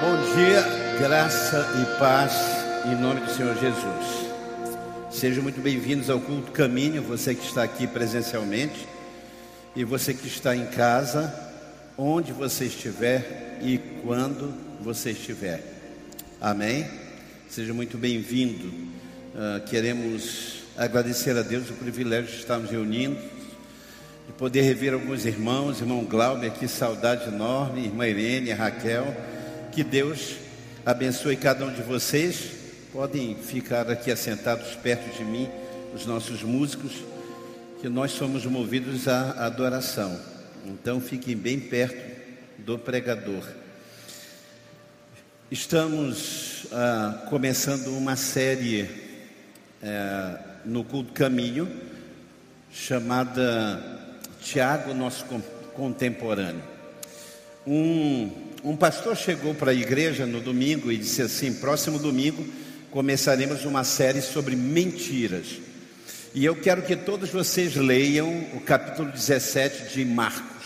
[0.00, 0.62] Bom dia,
[0.98, 2.32] graça e paz
[2.84, 4.28] em nome do Senhor Jesus.
[5.08, 8.88] Sejam muito bem-vindos ao culto Caminho, você que está aqui presencialmente
[9.76, 11.32] e você que está em casa,
[11.96, 15.62] onde você estiver e quando você estiver.
[16.40, 16.86] Amém?
[17.48, 18.66] Seja muito bem-vindo.
[18.66, 23.16] Uh, queremos agradecer a Deus o privilégio de estarmos reunindo,
[24.26, 29.33] de poder rever alguns irmãos, irmão Glauber, que saudade enorme, irmã Irene, Raquel.
[29.74, 30.36] Que Deus
[30.86, 32.64] abençoe cada um de vocês
[32.94, 35.50] Podem ficar aqui assentados perto de mim,
[35.92, 36.92] os nossos músicos,
[37.80, 40.16] que nós somos movidos à adoração.
[40.64, 42.00] Então fiquem bem perto
[42.56, 43.42] do pregador.
[45.50, 48.88] Estamos ah, começando uma série
[49.82, 51.68] eh, no culto caminho
[52.72, 53.82] chamada
[54.40, 55.24] Tiago, nosso
[55.74, 56.62] contemporâneo.
[57.66, 58.30] Um,
[58.64, 62.42] um pastor chegou para a igreja no domingo e disse assim: próximo domingo
[62.90, 65.60] começaremos uma série sobre mentiras.
[66.34, 70.64] E eu quero que todos vocês leiam o capítulo 17 de Marcos.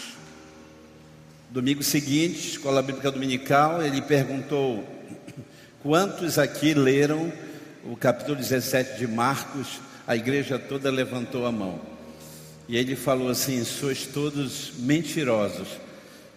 [1.51, 4.87] Domingo seguinte, Escola Bíblica Dominical, ele perguntou:
[5.83, 7.33] quantos aqui leram
[7.85, 9.81] o capítulo 17 de Marcos?
[10.07, 11.81] A igreja toda levantou a mão.
[12.69, 15.69] E ele falou assim: sois todos mentirosos,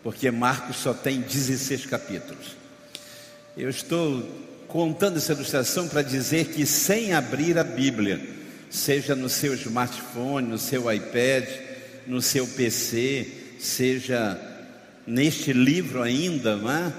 [0.04, 2.56] porque Marcos só tem 16 capítulos.
[3.56, 4.28] Eu estou
[4.68, 8.20] contando essa ilustração para dizer que sem abrir a Bíblia,
[8.70, 11.46] seja no seu smartphone, no seu iPad,
[12.08, 13.28] no seu PC,
[13.60, 14.40] seja
[15.06, 16.94] neste livro ainda, né,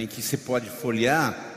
[0.00, 1.52] em que se pode folhear,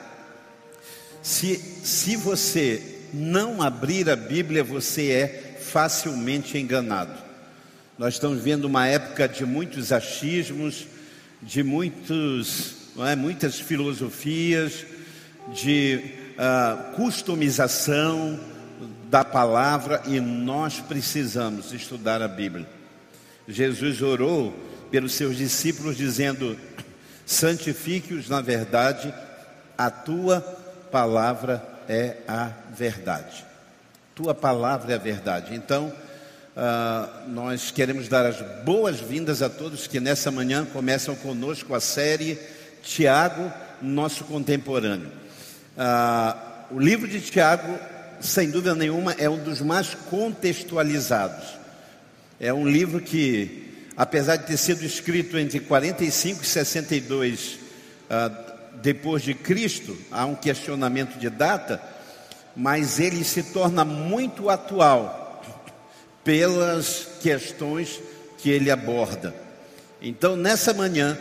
[1.22, 2.82] se, se você
[3.14, 7.27] não abrir a Bíblia, você é facilmente enganado.
[7.98, 10.86] Nós estamos vendo uma época de muitos achismos,
[11.42, 14.86] de muitos, é, muitas filosofias,
[15.52, 18.40] de uh, customização
[19.10, 22.68] da palavra e nós precisamos estudar a Bíblia.
[23.48, 24.54] Jesus orou
[24.92, 26.56] pelos seus discípulos dizendo:
[27.26, 29.12] santifique-os na verdade,
[29.76, 30.40] a tua
[30.92, 33.44] palavra é a verdade.
[34.14, 35.56] Tua palavra é a verdade.
[35.56, 35.92] Então,
[36.58, 42.40] uh, nós queremos dar as boas-vindas a todos que nessa manhã começam conosco a série
[42.82, 43.52] Tiago,
[43.82, 45.12] nosso contemporâneo.
[45.78, 47.78] Ah, o livro de Tiago,
[48.20, 51.46] sem dúvida nenhuma, é um dos mais contextualizados.
[52.40, 57.60] É um livro que, apesar de ter sido escrito entre 45 e 62
[58.10, 58.32] ah,
[58.82, 61.82] depois de Cristo, há um questionamento de data,
[62.56, 65.27] mas ele se torna muito atual
[66.28, 68.02] pelas questões
[68.38, 69.34] que ele aborda.
[70.02, 71.18] Então, nessa manhã,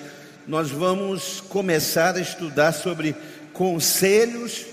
[0.48, 3.14] nós vamos começar a estudar sobre
[3.52, 4.66] conselhos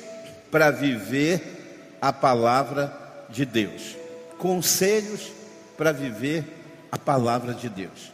[0.50, 2.92] para viver a palavra
[3.30, 3.96] de Deus.
[4.40, 5.32] Conselhos
[5.78, 6.44] para viver
[6.92, 8.12] a palavra de Deus.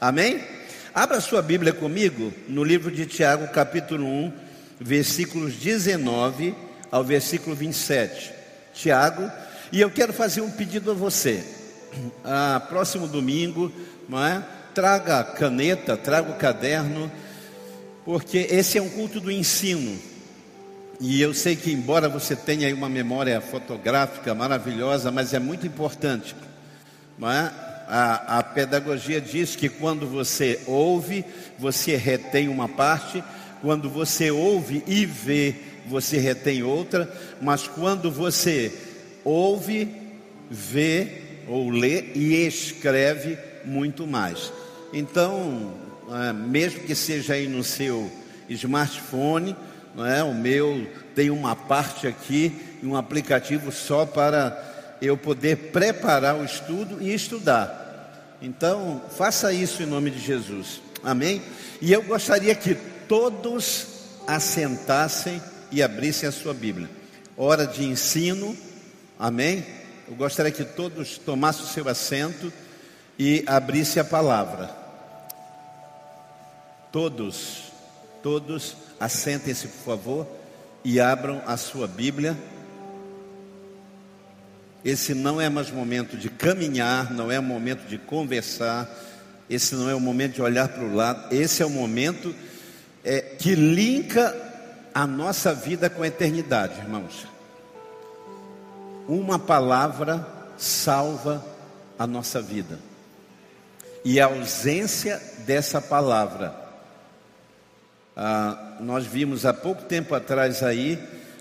[0.00, 0.44] Amém?
[0.92, 4.32] Abra sua Bíblia comigo no livro de Tiago, capítulo 1,
[4.80, 6.52] versículos 19
[6.90, 8.32] ao versículo 27.
[8.74, 9.30] Tiago,
[9.70, 11.59] e eu quero fazer um pedido a você.
[12.24, 13.72] Ah, próximo domingo,
[14.08, 14.44] não é?
[14.74, 17.10] Traga caneta, traga o caderno,
[18.04, 19.98] porque esse é um culto do ensino.
[21.00, 25.66] E eu sei que, embora você tenha aí uma memória fotográfica maravilhosa, mas é muito
[25.66, 26.36] importante.
[27.18, 27.52] Não é?
[27.90, 31.24] a, a pedagogia diz que quando você ouve,
[31.58, 33.22] você retém uma parte,
[33.60, 35.56] quando você ouve e vê,
[35.88, 37.12] você retém outra,
[37.42, 38.72] mas quando você
[39.24, 39.88] ouve,
[40.48, 44.52] vê ou lê e escreve muito mais.
[44.92, 45.74] Então,
[46.08, 48.08] é, mesmo que seja aí no seu
[48.48, 49.56] smartphone,
[49.92, 50.22] não é?
[50.22, 56.98] O meu tem uma parte aqui, um aplicativo só para eu poder preparar o estudo
[57.02, 58.38] e estudar.
[58.40, 60.80] Então, faça isso em nome de Jesus.
[61.02, 61.42] Amém?
[61.82, 62.76] E eu gostaria que
[63.08, 63.86] todos
[64.24, 65.42] assentassem
[65.72, 66.88] e abrissem a sua Bíblia.
[67.36, 68.56] Hora de ensino.
[69.18, 69.79] Amém?
[70.10, 72.52] Eu gostaria que todos tomassem o seu assento
[73.18, 74.68] e abrissem a palavra.
[76.92, 77.70] Todos,
[78.22, 80.26] todos Assentem-se, por favor,
[80.84, 82.36] e abram a sua Bíblia.
[84.84, 88.86] Esse não é mais momento de caminhar, não é momento de conversar,
[89.48, 92.34] esse não é o momento de olhar para o lado, esse é o momento
[93.02, 94.36] é, que linka
[94.92, 97.26] a nossa vida com a eternidade, irmãos.
[99.10, 100.26] Uma palavra
[100.56, 101.44] salva
[101.98, 102.78] a nossa vida,
[104.04, 106.60] e a ausência dessa palavra
[108.22, 110.98] Ah, nós vimos há pouco tempo atrás aí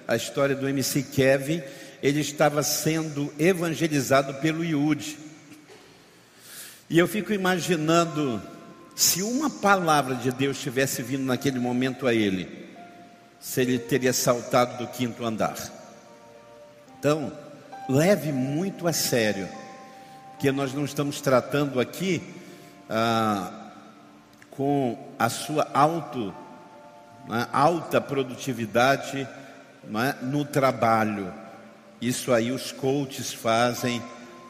[0.07, 1.61] a história do MC Kevin.
[2.01, 5.17] Ele estava sendo evangelizado pelo Yud.
[6.89, 8.41] E eu fico imaginando
[8.95, 12.69] se uma palavra de Deus tivesse vindo naquele momento a ele,
[13.41, 15.57] se ele teria saltado do quinto andar.
[16.97, 17.31] Então,
[17.89, 19.49] leve muito a sério,
[20.31, 22.21] porque nós não estamos tratando aqui
[22.87, 23.71] ah,
[24.51, 26.31] com a sua auto,
[27.27, 29.27] né, alta produtividade
[29.85, 31.33] né, no trabalho.
[31.99, 34.01] Isso aí os coaches fazem,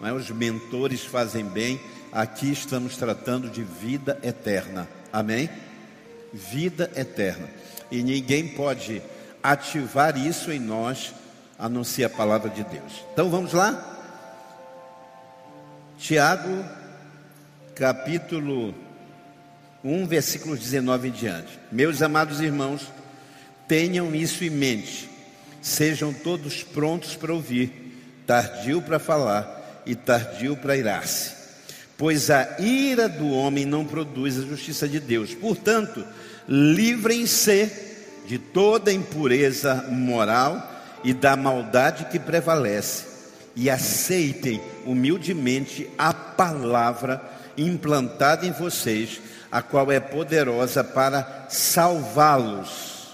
[0.01, 1.79] né, os mentores fazem bem.
[2.11, 4.85] Aqui estamos tratando de vida eterna.
[5.13, 5.49] Amém?
[6.33, 7.47] Vida eterna.
[7.89, 9.01] E ninguém pode
[9.41, 11.13] ativar isso em nós
[11.59, 13.03] a não ser a palavra de Deus.
[13.11, 13.97] Então vamos lá?
[15.99, 16.63] Tiago,
[17.75, 18.73] capítulo
[19.83, 21.59] 1, versículos 19 em diante.
[21.69, 22.87] Meus amados irmãos,
[23.67, 25.09] tenham isso em mente.
[25.61, 31.33] Sejam todos prontos para ouvir, tardio para falar e tardio para irar-se.
[31.97, 35.33] Pois a ira do homem não produz a justiça de Deus.
[35.33, 36.05] Portanto,
[36.47, 37.69] livrem-se
[38.25, 43.05] de toda impureza moral e da maldade que prevalece,
[43.55, 47.21] e aceitem humildemente a palavra
[47.57, 53.09] implantada em vocês, a qual é poderosa para salvá-los.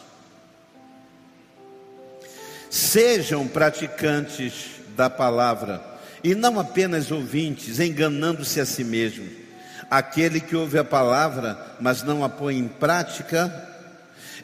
[2.69, 5.81] Sejam praticantes da palavra
[6.23, 9.29] e não apenas ouvintes, enganando-se a si mesmos.
[9.89, 13.69] Aquele que ouve a palavra, mas não a põe em prática,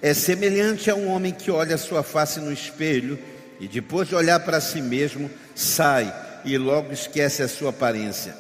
[0.02, 3.20] é semelhante a um homem que olha a sua face no espelho
[3.62, 6.12] e depois de olhar para si mesmo, sai
[6.44, 8.36] e logo esquece a sua aparência.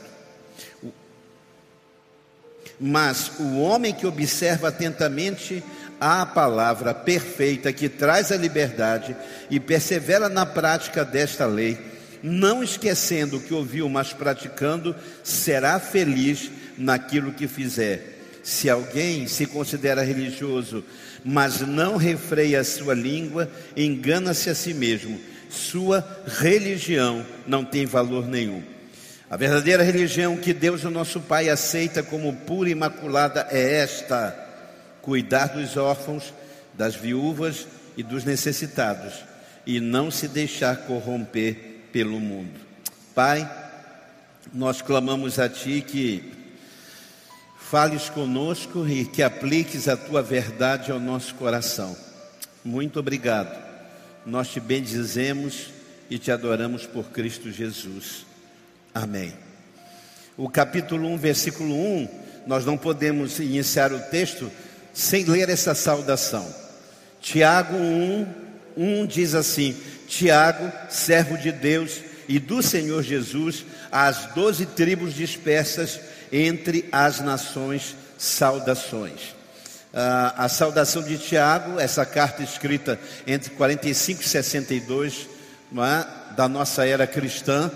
[2.79, 5.63] Mas o homem que observa atentamente
[5.99, 9.15] a palavra perfeita que traz a liberdade
[9.47, 11.77] e persevera na prática desta lei,
[12.23, 18.17] não esquecendo o que ouviu, mas praticando, será feliz naquilo que fizer.
[18.41, 20.83] Se alguém se considera religioso,
[21.23, 25.19] mas não refreia a sua língua, engana-se a si mesmo.
[25.49, 28.63] Sua religião não tem valor nenhum.
[29.29, 34.35] A verdadeira religião que Deus, o nosso Pai, aceita como pura e imaculada é esta:
[35.01, 36.33] cuidar dos órfãos,
[36.73, 39.13] das viúvas e dos necessitados,
[39.65, 42.59] e não se deixar corromper pelo mundo.
[43.13, 43.49] Pai,
[44.53, 46.40] nós clamamos a Ti que
[47.71, 51.95] fales conosco e que apliques a tua verdade ao nosso coração.
[52.65, 53.57] Muito obrigado.
[54.25, 55.69] Nós te bendizemos
[56.09, 58.25] e te adoramos por Cristo Jesus.
[58.93, 59.33] Amém.
[60.35, 62.09] O capítulo 1, versículo 1,
[62.45, 64.51] nós não podemos iniciar o texto
[64.93, 66.53] sem ler essa saudação.
[67.21, 68.27] Tiago 1,
[68.75, 69.77] 1 diz assim:
[70.09, 75.99] Tiago, servo de Deus e do Senhor Jesus, às doze tribos dispersas
[76.31, 79.35] entre as nações, saudações.
[79.93, 82.97] Ah, a saudação de Tiago, essa carta escrita
[83.27, 85.27] entre 45 e 62
[85.73, 86.33] é?
[86.37, 87.69] da nossa era cristã,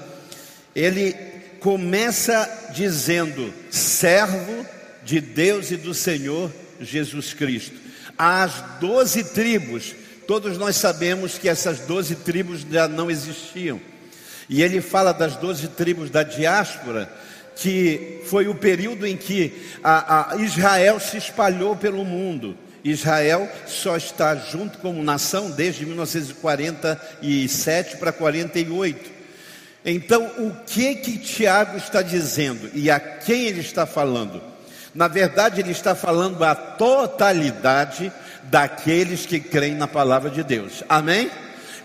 [0.73, 1.11] ele
[1.59, 4.65] começa dizendo: servo
[5.03, 6.49] de Deus e do Senhor
[6.79, 7.75] Jesus Cristo.
[8.17, 9.93] As doze tribos,
[10.25, 13.81] todos nós sabemos que essas doze tribos já não existiam.
[14.49, 17.09] E ele fala das doze tribos da diáspora,
[17.55, 22.55] que foi o período em que a, a Israel se espalhou pelo mundo.
[22.83, 29.15] Israel só está junto como nação desde 1947 para 48.
[29.83, 34.41] Então, o que que Tiago está dizendo e a quem ele está falando?
[34.93, 38.11] Na verdade, ele está falando a totalidade
[38.43, 40.83] daqueles que creem na palavra de Deus.
[40.87, 41.31] Amém?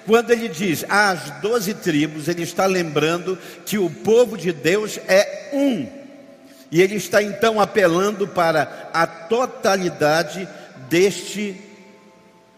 [0.07, 5.51] Quando ele diz as doze tribos, ele está lembrando que o povo de Deus é
[5.53, 5.87] um.
[6.71, 10.49] E ele está então apelando para a totalidade
[10.89, 11.61] deste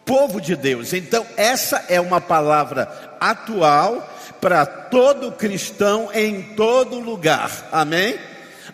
[0.05, 0.93] povo de Deus.
[0.93, 4.09] Então, essa é uma palavra atual
[4.41, 7.69] para todo cristão em todo lugar.
[7.73, 8.19] Amém?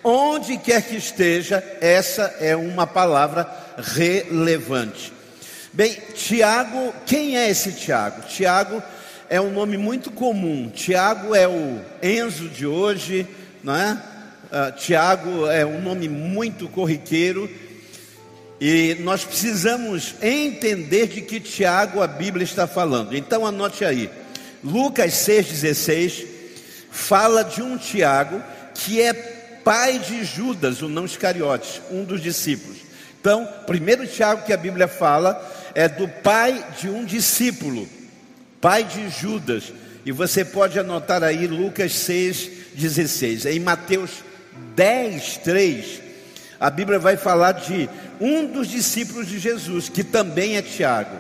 [0.03, 5.13] Onde quer que esteja, essa é uma palavra relevante.
[5.73, 8.23] Bem, Tiago, quem é esse Tiago?
[8.23, 8.83] Tiago
[9.29, 10.71] é um nome muito comum.
[10.71, 13.27] Tiago é o Enzo de hoje,
[13.63, 13.93] não é?
[14.51, 17.51] Uh, Tiago é um nome muito corriqueiro.
[18.59, 23.15] E nós precisamos entender de que Tiago a Bíblia está falando.
[23.15, 24.11] Então anote aí.
[24.65, 26.27] Lucas 6,16
[26.91, 28.43] fala de um Tiago
[28.75, 32.79] que é pai de Judas, o não Iscariotes, um dos discípulos.
[33.21, 37.89] Então, primeiro Tiago que a Bíblia fala é do pai de um discípulo,
[38.61, 39.73] pai de Judas.
[40.05, 43.49] E você pode anotar aí Lucas 6,16.
[43.49, 44.11] Em Mateus
[44.75, 46.01] 10, 3,
[46.59, 47.89] a Bíblia vai falar de
[48.21, 51.17] um dos discípulos de Jesus, que também é Tiago.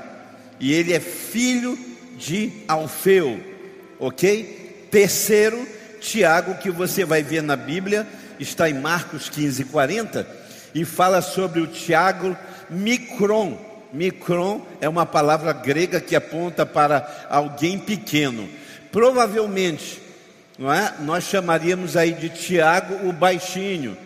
[0.58, 1.78] E ele é filho
[2.16, 3.40] de Alfeu,
[4.00, 4.88] ok?
[4.90, 5.68] Terceiro,
[6.00, 8.04] Tiago, que você vai ver na Bíblia,
[8.40, 10.26] está em Marcos 15, 40,
[10.74, 12.36] e fala sobre o Tiago
[12.68, 13.67] Micron.
[13.92, 18.48] Micron é uma palavra grega que aponta para alguém pequeno.
[18.92, 20.00] Provavelmente,
[20.58, 20.94] não é?
[21.00, 23.96] Nós chamaríamos aí de Tiago o baixinho,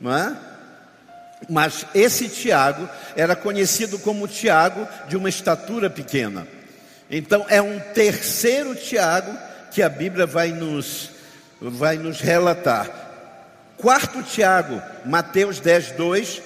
[0.00, 0.36] não é?
[1.48, 6.46] Mas esse Tiago era conhecido como Tiago de uma estatura pequena.
[7.10, 9.36] Então é um terceiro Tiago
[9.70, 11.10] que a Bíblia vai nos
[11.60, 12.90] vai nos relatar.
[13.76, 16.42] Quarto Tiago, Mateus 10, 2,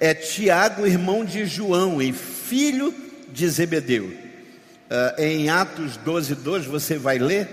[0.00, 2.12] é Tiago, irmão de João e
[2.52, 2.94] filho
[3.32, 4.04] de Zebedeu.
[4.04, 7.48] Uh, em Atos 12, 2, você vai ler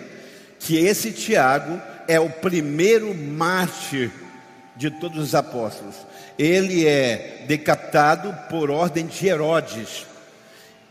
[0.60, 4.12] que esse Tiago é o primeiro mártir
[4.75, 5.96] de todos os apóstolos.
[6.38, 10.06] Ele é decapitado por ordem de Herodes.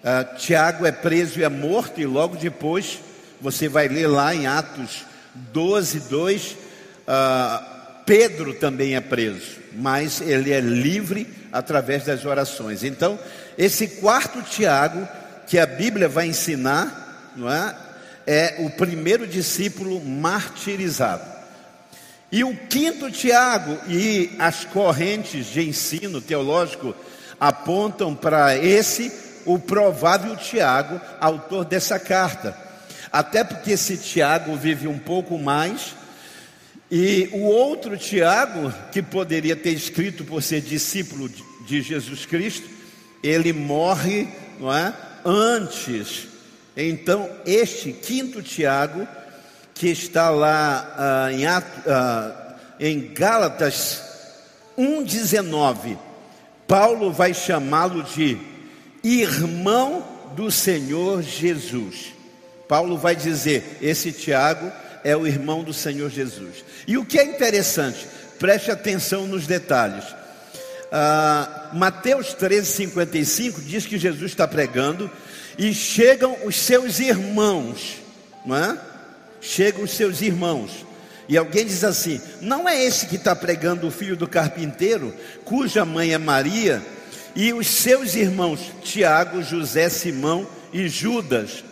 [0.02, 3.00] Uh, Tiago é preso e é morto, e logo depois,
[3.42, 10.50] você vai ler lá em Atos 12, 2, uh, Pedro também é preso, mas ele
[10.50, 12.84] é livre através das orações.
[12.84, 13.18] Então,
[13.56, 15.06] esse quarto Tiago,
[15.46, 17.74] que a Bíblia vai ensinar, não é?
[18.26, 21.38] é o primeiro discípulo martirizado.
[22.30, 26.94] E o quinto Tiago e as correntes de ensino teológico
[27.40, 29.10] apontam para esse,
[29.46, 32.54] o provável Tiago, autor dessa carta.
[33.10, 35.94] Até porque esse Tiago vive um pouco mais,
[36.90, 41.28] e o outro Tiago, que poderia ter escrito por ser discípulo
[41.66, 42.68] de Jesus Cristo,
[43.22, 44.28] ele morre,
[44.58, 44.94] não é?
[45.24, 46.28] Antes.
[46.74, 49.06] Então, este quinto Tiago,
[49.74, 54.02] que está lá ah, em, ah, em Gálatas
[54.78, 55.98] 1,19,
[56.66, 58.38] Paulo vai chamá-lo de
[59.02, 60.04] irmão
[60.34, 62.14] do Senhor Jesus.
[62.66, 64.70] Paulo vai dizer: esse Tiago
[65.04, 66.64] é o irmão do Senhor Jesus.
[66.86, 68.06] E o que é interessante,
[68.38, 70.04] preste atenção nos detalhes.
[70.90, 75.10] Ah, Mateus 13,55 diz que Jesus está pregando
[75.58, 77.96] e chegam os seus irmãos,
[78.46, 78.78] não é?
[79.40, 80.86] Chegam os seus irmãos.
[81.28, 85.14] E alguém diz assim: não é esse que está pregando o filho do carpinteiro,
[85.44, 86.82] cuja mãe é Maria,
[87.36, 91.64] e os seus irmãos Tiago, José, Simão e Judas.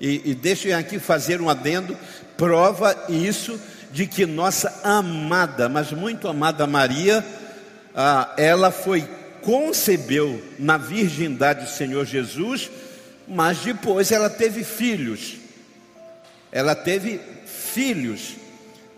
[0.00, 1.96] E, e deixa eu aqui fazer um adendo,
[2.36, 3.60] prova isso
[3.92, 7.24] de que nossa amada, mas muito amada Maria,
[7.94, 9.06] ah, ela foi
[9.42, 12.70] concebeu na virgindade do Senhor Jesus,
[13.26, 15.36] mas depois ela teve filhos.
[16.52, 18.36] Ela teve filhos.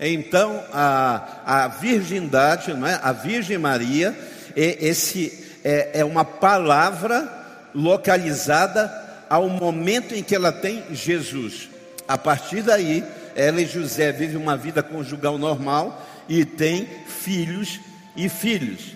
[0.00, 2.98] Então a, a virgindade, não é?
[3.02, 4.16] a Virgem Maria,
[4.56, 7.28] é, esse, é, é uma palavra
[7.74, 11.70] localizada ao momento em que ela tem Jesus.
[12.06, 13.02] A partir daí,
[13.34, 17.80] ela e José vivem uma vida conjugal normal e têm filhos
[18.14, 18.94] e filhos.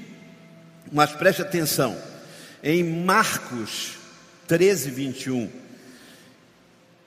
[0.93, 1.97] Mas preste atenção,
[2.63, 3.95] em Marcos
[4.47, 5.49] 13, 21,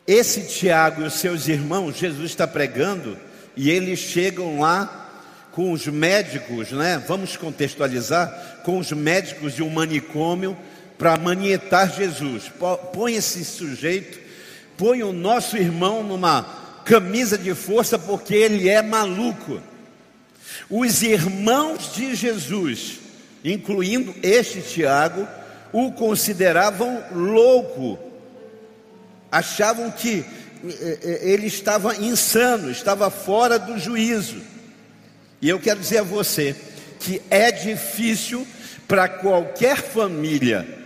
[0.08, 3.16] esse Tiago e seus irmãos, Jesus está pregando,
[3.56, 5.08] e eles chegam lá
[5.52, 6.98] com os médicos, né?
[7.08, 10.58] Vamos contextualizar, com os médicos de um manicômio
[11.00, 12.52] para manietar Jesus.
[12.94, 14.20] Põe esse sujeito,
[14.78, 16.44] põe o nosso irmão numa
[16.84, 19.62] camisa de força porque ele é maluco.
[20.70, 23.00] Os irmãos de Jesus,
[23.46, 25.26] incluindo este Tiago,
[25.72, 27.98] o consideravam louco.
[29.32, 30.26] Achavam que
[30.66, 34.42] eh, eh, ele estava insano, estava fora do juízo.
[35.42, 36.56] E eu quero dizer a você
[37.00, 38.46] que é difícil
[38.86, 40.79] para qualquer família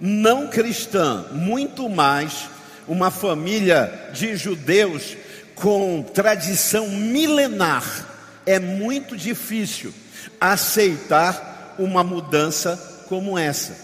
[0.00, 2.48] não cristã, muito mais
[2.86, 5.16] uma família de judeus
[5.54, 8.06] com tradição milenar,
[8.44, 9.92] é muito difícil
[10.40, 13.76] aceitar uma mudança como essa.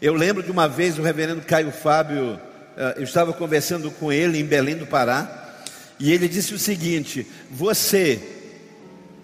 [0.00, 2.38] Eu lembro de uma vez o reverendo Caio Fábio,
[2.76, 5.56] eh, eu estava conversando com ele em Belém do Pará,
[5.98, 8.20] e ele disse o seguinte: Você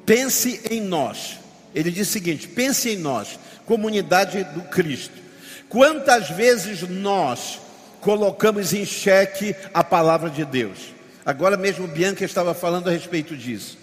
[0.04, 1.38] pense em nós.
[1.75, 5.24] Ele disse o seguinte: pense em nós, comunidade do Cristo.
[5.68, 7.61] Quantas vezes nós
[8.00, 10.94] colocamos em xeque a palavra de Deus?
[11.25, 13.78] Agora mesmo Bianca estava falando a respeito disso.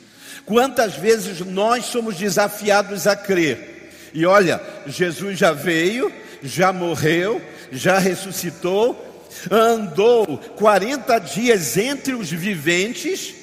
[0.45, 6.11] Quantas vezes nós somos desafiados a crer E olha, Jesus já veio,
[6.43, 13.33] já morreu, já ressuscitou, andou 40 dias entre os viventes,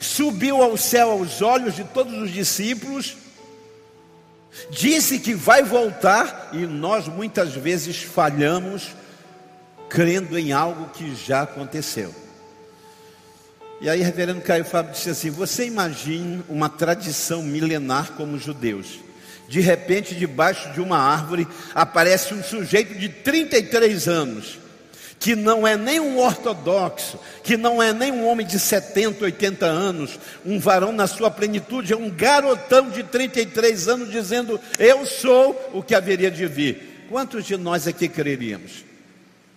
[0.00, 3.16] subiu ao céu aos olhos de todos os discípulos,
[4.70, 8.94] disse que vai voltar e nós muitas vezes falhamos
[9.88, 12.14] crendo em algo que já aconteceu.
[13.80, 19.00] E aí, reverendo Caio Fábio disse assim: Você imagina uma tradição milenar como os judeus.
[19.48, 24.58] De repente, debaixo de uma árvore, aparece um sujeito de 33 anos,
[25.24, 29.64] que não é nem um ortodoxo, que não é nem um homem de 70, 80
[29.64, 35.58] anos, um varão na sua plenitude, é um garotão de 33 anos dizendo: Eu sou
[35.72, 37.06] o que haveria de vir.
[37.08, 38.84] Quantos de nós aqui creríamos?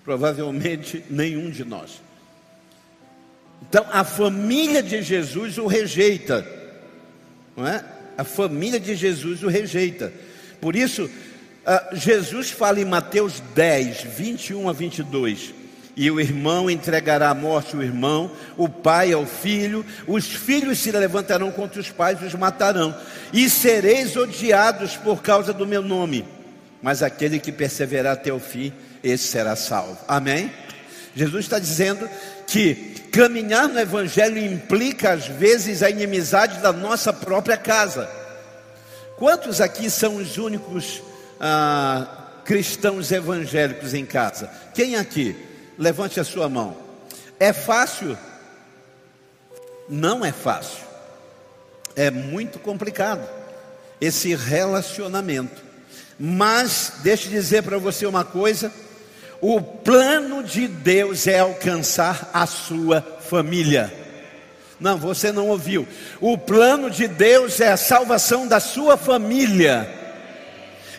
[0.05, 2.01] Provavelmente nenhum de nós.
[3.67, 6.47] Então a família de Jesus o rejeita,
[7.57, 7.83] não é?
[8.17, 10.13] A família de Jesus o rejeita.
[10.62, 15.56] Por isso, uh, Jesus fala em Mateus 10, 21 a 22.
[15.99, 20.91] E o irmão entregará à morte o irmão, o pai ao filho, os filhos se
[20.91, 22.95] levantarão contra os pais e os matarão,
[23.33, 26.23] e sereis odiados por causa do meu nome.
[26.83, 28.71] Mas aquele que perseverar até o fim,
[29.03, 29.97] esse será salvo.
[30.07, 30.51] Amém?
[31.15, 32.07] Jesus está dizendo
[32.45, 32.75] que
[33.11, 38.07] caminhar no Evangelho implica, às vezes, a inimizade da nossa própria casa.
[39.17, 41.01] Quantos aqui são os únicos
[41.39, 44.47] ah, cristãos evangélicos em casa?
[44.75, 45.46] Quem aqui?
[45.77, 46.75] Levante a sua mão.
[47.39, 48.17] É fácil?
[49.88, 50.86] Não é fácil.
[51.96, 53.27] É muito complicado
[54.00, 55.62] esse relacionamento.
[56.19, 58.72] Mas, deixe dizer para você uma coisa
[59.41, 63.93] o plano de Deus é alcançar a sua família.
[64.79, 65.88] Não, você não ouviu.
[66.19, 69.89] O plano de Deus é a salvação da sua família.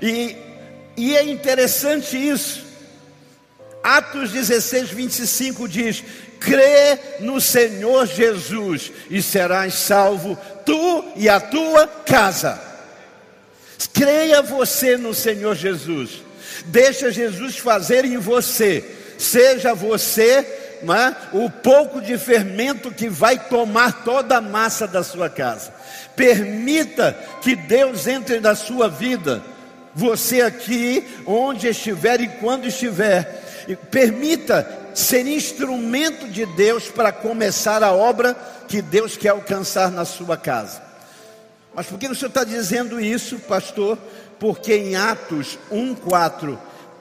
[0.01, 0.37] E,
[0.97, 2.67] e é interessante isso.
[3.83, 6.05] Atos 16, 25 diz:
[6.39, 12.61] crê no Senhor Jesus e serás salvo, tu e a tua casa.
[13.93, 16.23] Creia você no Senhor Jesus.
[16.67, 18.85] Deixa Jesus fazer em você.
[19.19, 20.47] Seja você
[20.83, 21.37] é?
[21.37, 25.73] o pouco de fermento que vai tomar toda a massa da sua casa.
[26.15, 29.43] Permita que Deus entre na sua vida.
[29.95, 37.93] Você aqui, onde estiver e quando estiver, permita ser instrumento de Deus para começar a
[37.93, 40.83] obra que Deus quer alcançar na sua casa.
[41.75, 43.99] Mas por que o senhor está dizendo isso, pastor?
[44.39, 46.59] porque em Atos 1:4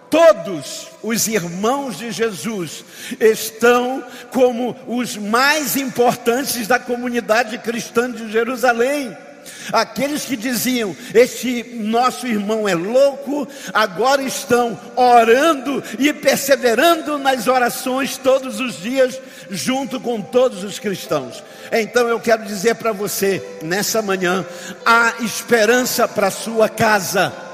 [0.09, 2.85] todos os irmãos de Jesus
[3.19, 9.15] estão como os mais importantes da comunidade cristã de Jerusalém.
[9.71, 18.17] Aqueles que diziam: Este nosso irmão é louco, agora estão orando e perseverando nas orações
[18.17, 21.43] todos os dias, junto com todos os cristãos.
[21.71, 24.45] Então eu quero dizer para você, nessa manhã,
[24.85, 27.47] há esperança para a sua casa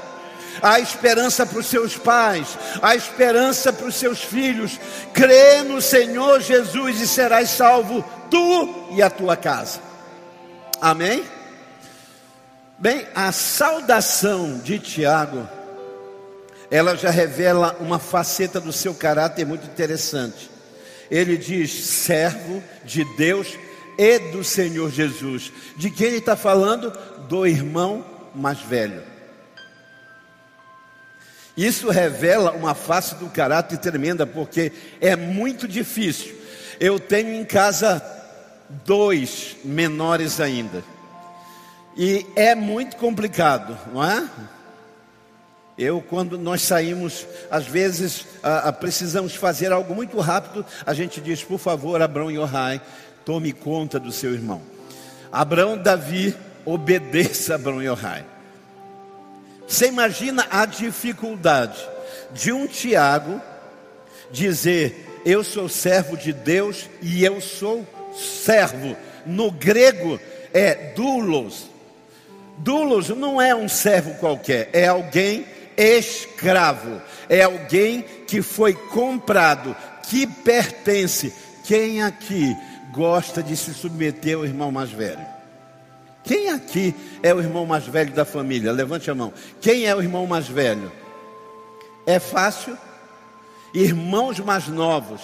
[0.62, 4.80] há esperança para os seus pais, há esperança para os seus filhos.
[5.12, 9.80] Crê no Senhor Jesus e serás salvo, tu e a tua casa.
[10.80, 11.22] Amém?
[12.84, 15.48] Bem, a saudação de Tiago,
[16.70, 20.50] ela já revela uma faceta do seu caráter muito interessante.
[21.10, 23.58] Ele diz: servo de Deus
[23.96, 25.50] e do Senhor Jesus.
[25.78, 26.92] De quem ele está falando?
[27.26, 29.02] Do irmão mais velho.
[31.56, 34.70] Isso revela uma face do caráter tremenda, porque
[35.00, 36.34] é muito difícil.
[36.78, 38.04] Eu tenho em casa
[38.84, 40.84] dois menores ainda.
[41.96, 44.28] E é muito complicado, não é?
[45.76, 51.20] Eu, quando nós saímos, às vezes a, a, precisamos fazer algo muito rápido, a gente
[51.20, 52.80] diz, por favor, Abraão e Ohai,
[53.24, 54.62] tome conta do seu irmão.
[55.32, 58.24] Abraão, Davi, obedeça Abraão e Ohai.
[59.66, 61.78] Você imagina a dificuldade
[62.32, 63.40] de um Tiago
[64.30, 68.96] dizer: Eu sou servo de Deus e eu sou servo.
[69.26, 70.20] No grego
[70.52, 71.73] é doulos.
[72.58, 79.74] Doulos não é um servo qualquer, é alguém escravo, é alguém que foi comprado,
[80.08, 81.32] que pertence.
[81.64, 82.56] Quem aqui
[82.92, 85.26] gosta de se submeter ao irmão mais velho?
[86.22, 88.72] Quem aqui é o irmão mais velho da família?
[88.72, 89.32] Levante a mão.
[89.60, 90.90] Quem é o irmão mais velho?
[92.06, 92.78] É fácil?
[93.74, 95.20] Irmãos mais novos,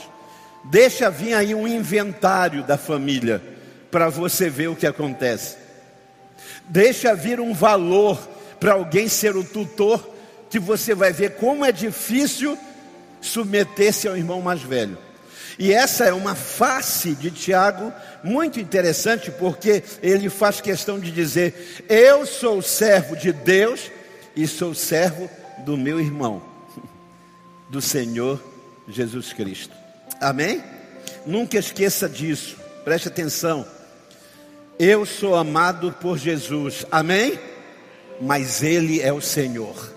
[0.65, 3.41] deixa vir aí um inventário da família
[3.91, 5.57] para você ver o que acontece.
[6.71, 8.17] Deixa vir um valor
[8.61, 10.09] para alguém ser o tutor,
[10.49, 12.57] que você vai ver como é difícil
[13.21, 14.97] submeter-se ao irmão mais velho.
[15.59, 21.85] E essa é uma face de Tiago muito interessante, porque ele faz questão de dizer:
[21.89, 23.91] Eu sou servo de Deus
[24.37, 25.29] e sou servo
[25.59, 26.41] do meu irmão,
[27.69, 28.41] do Senhor
[28.89, 29.75] Jesus Cristo.
[30.21, 30.63] Amém?
[31.27, 33.67] Nunca esqueça disso, preste atenção.
[34.83, 37.39] Eu sou amado por Jesus, amém?
[38.19, 39.93] Mas Ele é o Senhor.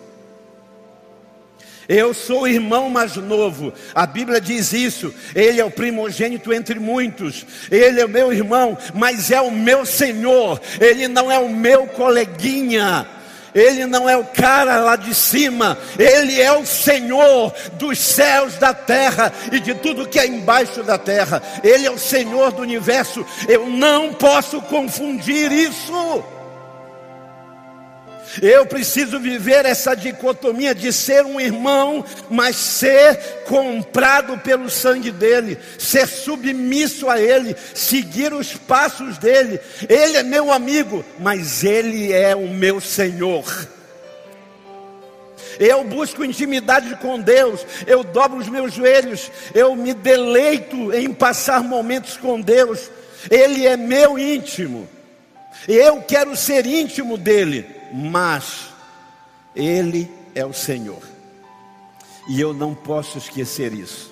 [1.87, 5.13] Eu sou o irmão mais novo, a Bíblia diz isso.
[5.33, 9.85] Ele é o primogênito entre muitos, ele é o meu irmão, mas é o meu
[9.85, 13.07] Senhor, ele não é o meu coleguinha.
[13.53, 18.73] Ele não é o cara lá de cima, Ele é o Senhor dos céus, da
[18.73, 21.41] terra e de tudo que é embaixo da terra.
[21.63, 23.25] Ele é o Senhor do universo.
[23.47, 26.23] Eu não posso confundir isso.
[28.41, 35.57] Eu preciso viver essa dicotomia de ser um irmão, mas ser comprado pelo sangue dele,
[35.77, 39.59] ser submisso a ele, seguir os passos dele.
[39.87, 43.45] Ele é meu amigo, mas ele é o meu Senhor.
[45.59, 51.63] Eu busco intimidade com Deus, eu dobro os meus joelhos, eu me deleito em passar
[51.63, 52.89] momentos com Deus.
[53.29, 54.89] Ele é meu íntimo.
[55.67, 58.73] Eu quero ser íntimo dele mas
[59.55, 61.03] Ele é o Senhor.
[62.27, 64.11] E eu não posso esquecer isso.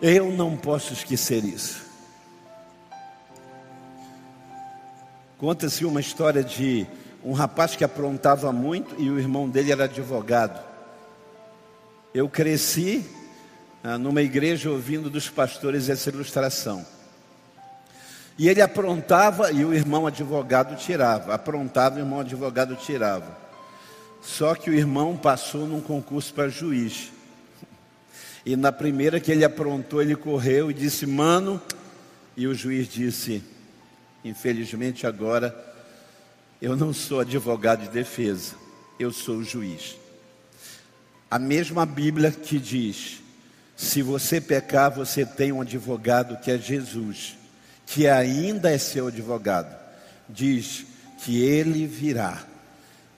[0.00, 1.84] Eu não posso esquecer isso.
[5.36, 6.86] Conta-se uma história de
[7.22, 10.64] um rapaz que aprontava muito e o irmão dele era advogado.
[12.14, 13.04] Eu cresci
[13.84, 16.86] ah, numa igreja ouvindo dos pastores essa ilustração.
[18.38, 21.34] E ele aprontava e o irmão advogado tirava.
[21.34, 23.36] Aprontava e o irmão advogado tirava.
[24.20, 27.12] Só que o irmão passou num concurso para juiz.
[28.44, 31.60] E na primeira que ele aprontou, ele correu e disse: Mano.
[32.36, 33.42] E o juiz disse:
[34.22, 35.56] Infelizmente agora
[36.60, 38.54] eu não sou advogado de defesa,
[38.98, 39.96] eu sou juiz.
[41.30, 43.22] A mesma Bíblia que diz:
[43.74, 47.36] se você pecar, você tem um advogado que é Jesus
[47.86, 49.74] que ainda é seu advogado,
[50.28, 50.84] diz
[51.24, 52.44] que ele virá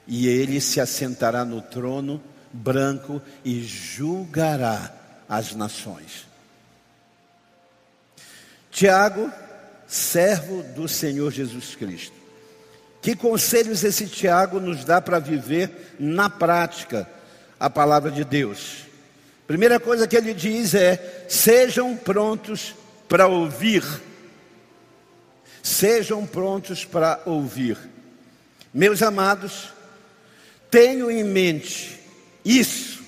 [0.07, 4.93] e ele se assentará no trono branco e julgará
[5.29, 6.27] as nações.
[8.71, 9.31] Tiago,
[9.87, 12.17] servo do Senhor Jesus Cristo.
[13.01, 17.09] Que conselhos esse Tiago nos dá para viver na prática
[17.59, 18.85] a palavra de Deus?
[19.47, 22.75] Primeira coisa que ele diz é: sejam prontos
[23.09, 23.83] para ouvir
[25.63, 27.77] Sejam prontos para ouvir.
[28.73, 29.73] Meus amados,
[30.71, 31.99] tenham em mente
[32.45, 33.03] isso.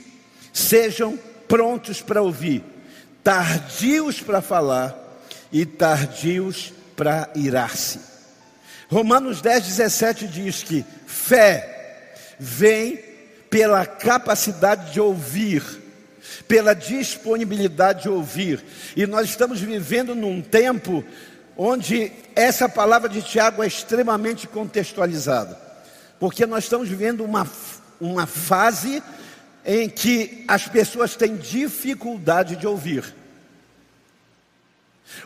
[0.53, 2.63] Sejam prontos para ouvir,
[3.25, 4.97] tardios para falar
[5.53, 8.01] e tardios para irar-se.
[8.89, 12.99] Romanos 10, 17 diz que fé vem
[13.49, 15.63] pela capacidade de ouvir,
[16.47, 18.65] pela disponibilidade de ouvir.
[18.97, 21.05] E nós estamos vivendo num tempo
[21.63, 25.61] onde essa palavra de Tiago é extremamente contextualizada,
[26.19, 27.47] porque nós estamos vivendo uma,
[28.01, 29.03] uma fase
[29.63, 33.15] em que as pessoas têm dificuldade de ouvir.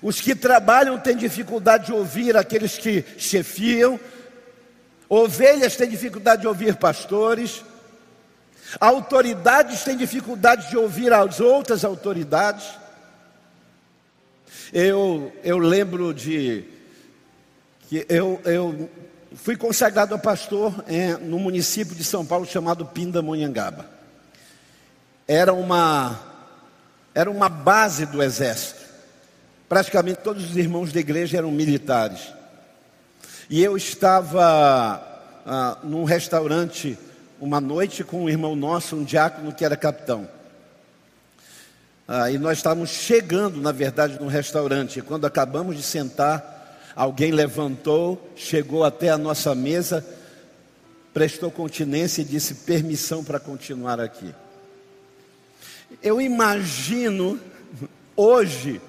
[0.02, 4.00] Os que trabalham têm dificuldade de ouvir aqueles que chefiam,
[5.08, 7.62] ovelhas têm dificuldade de ouvir pastores,
[8.80, 12.64] autoridades têm dificuldade de ouvir as outras autoridades.
[14.76, 16.64] Eu, eu lembro de
[17.88, 18.90] que eu, eu
[19.36, 23.88] fui consagrado a pastor é, no município de São Paulo chamado Pindamonhangaba.
[25.28, 26.18] Era uma,
[27.14, 28.80] era uma base do exército.
[29.68, 32.32] Praticamente todos os irmãos da igreja eram militares.
[33.48, 35.00] E eu estava
[35.46, 36.98] ah, num restaurante
[37.40, 40.28] uma noite com um irmão nosso, um diácono que era capitão.
[42.06, 44.98] Ah, e nós estávamos chegando, na verdade, no restaurante.
[44.98, 50.04] E quando acabamos de sentar, alguém levantou, chegou até a nossa mesa,
[51.14, 54.34] prestou continência e disse permissão para continuar aqui.
[56.02, 57.40] Eu imagino
[58.16, 58.80] hoje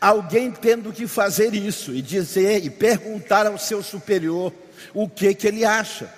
[0.00, 4.52] alguém tendo que fazer isso e dizer e perguntar ao seu superior
[4.92, 6.12] o que que ele acha.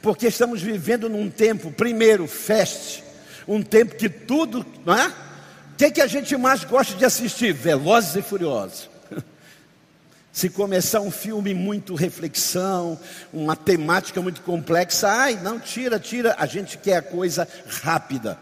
[0.00, 3.02] Porque estamos vivendo num tempo, primeiro, feste,
[3.46, 5.08] um tempo que tudo, não é?
[5.08, 7.52] O que, que a gente mais gosta de assistir?
[7.52, 8.88] Velozes e Furiosos.
[10.32, 12.98] Se começar um filme muito reflexão,
[13.32, 17.48] uma temática muito complexa, ai, não, tira, tira, a gente quer a coisa
[17.82, 18.38] rápida.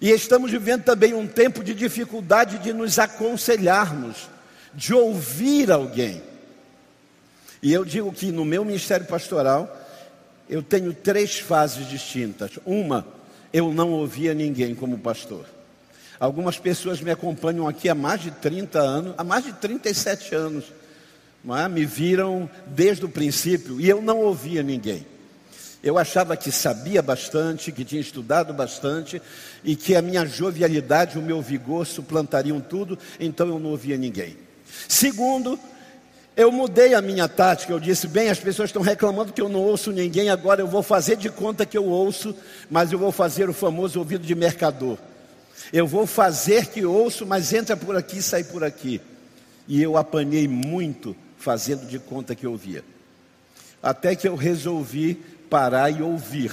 [0.00, 4.28] E estamos vivendo também um tempo de dificuldade de nos aconselharmos,
[4.74, 6.22] de ouvir alguém.
[7.62, 9.74] E eu digo que no meu ministério pastoral,
[10.48, 12.52] eu tenho três fases distintas.
[12.64, 13.06] Uma,
[13.56, 15.46] eu não ouvia ninguém como pastor.
[16.20, 20.64] Algumas pessoas me acompanham aqui há mais de 30 anos, há mais de 37 anos.
[21.58, 21.66] É?
[21.66, 25.06] Me viram desde o princípio e eu não ouvia ninguém.
[25.82, 29.22] Eu achava que sabia bastante, que tinha estudado bastante
[29.64, 34.36] e que a minha jovialidade, o meu vigor suplantariam tudo, então eu não ouvia ninguém.
[34.86, 35.58] Segundo,
[36.36, 37.72] eu mudei a minha tática.
[37.72, 40.82] Eu disse: bem, as pessoas estão reclamando que eu não ouço ninguém, agora eu vou
[40.82, 42.36] fazer de conta que eu ouço,
[42.70, 44.98] mas eu vou fazer o famoso ouvido de mercador.
[45.72, 49.00] Eu vou fazer que ouço, mas entra por aqui e sai por aqui.
[49.66, 52.84] E eu apanhei muito fazendo de conta que ouvia.
[53.82, 55.14] Até que eu resolvi
[55.48, 56.52] parar e ouvir.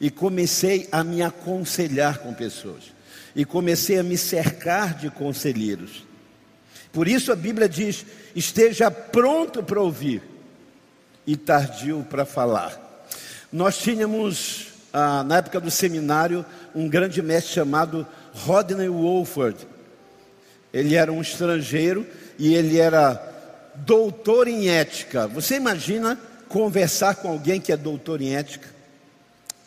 [0.00, 2.92] E comecei a me aconselhar com pessoas.
[3.36, 6.04] E comecei a me cercar de conselheiros.
[6.94, 10.22] Por isso a Bíblia diz: esteja pronto para ouvir
[11.26, 12.80] e tardio para falar.
[13.52, 19.66] Nós tínhamos, ah, na época do seminário, um grande mestre chamado Rodney Wolford.
[20.72, 22.06] Ele era um estrangeiro
[22.38, 23.20] e ele era
[23.74, 25.26] doutor em ética.
[25.26, 28.68] Você imagina conversar com alguém que é doutor em ética?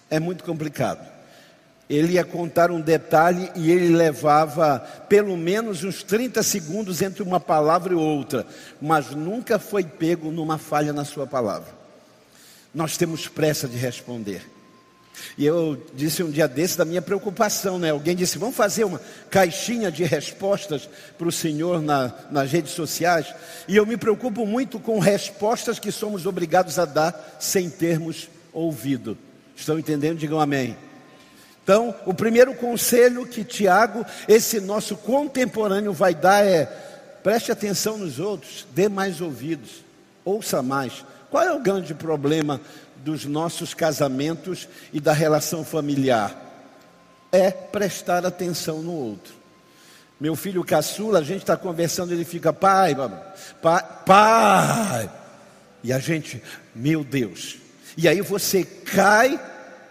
[0.09, 1.16] É muito complicado.
[1.89, 7.39] Ele ia contar um detalhe e ele levava pelo menos uns 30 segundos entre uma
[7.39, 8.45] palavra e outra,
[8.81, 11.73] mas nunca foi pego numa falha na sua palavra.
[12.73, 14.45] Nós temos pressa de responder.
[15.37, 17.91] E eu disse um dia desse da minha preocupação, né?
[17.91, 23.33] Alguém disse: vamos fazer uma caixinha de respostas para o Senhor na, nas redes sociais.
[23.67, 29.17] E eu me preocupo muito com respostas que somos obrigados a dar sem termos ouvido.
[29.55, 30.19] Estão entendendo?
[30.19, 30.77] Digam amém.
[31.67, 36.65] Então, o primeiro conselho que Tiago, esse nosso contemporâneo, vai dar é:
[37.21, 39.83] preste atenção nos outros, dê mais ouvidos,
[40.23, 41.03] ouça mais.
[41.29, 42.61] Qual é o grande problema
[43.03, 46.33] dos nossos casamentos e da relação familiar
[47.33, 49.33] é prestar atenção no outro.
[50.17, 52.95] Meu filho caçula, a gente está conversando, ele fica, pai,
[53.61, 55.11] pai, pai.
[55.83, 56.41] E a gente,
[56.73, 57.57] meu Deus.
[57.97, 59.37] E aí você cai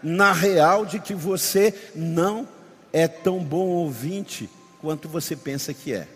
[0.06, 2.46] na real de que você não
[2.92, 4.48] é tão bom ouvinte
[4.80, 6.06] quanto você pensa que é.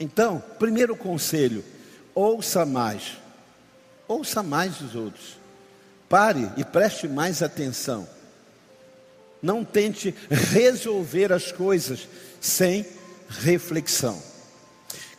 [0.00, 1.64] Então, primeiro conselho,
[2.12, 3.16] ouça mais.
[4.08, 5.38] Ouça mais os outros.
[6.08, 8.08] Pare e preste mais atenção.
[9.40, 12.08] Não tente resolver as coisas
[12.40, 12.84] sem
[13.28, 14.20] reflexão.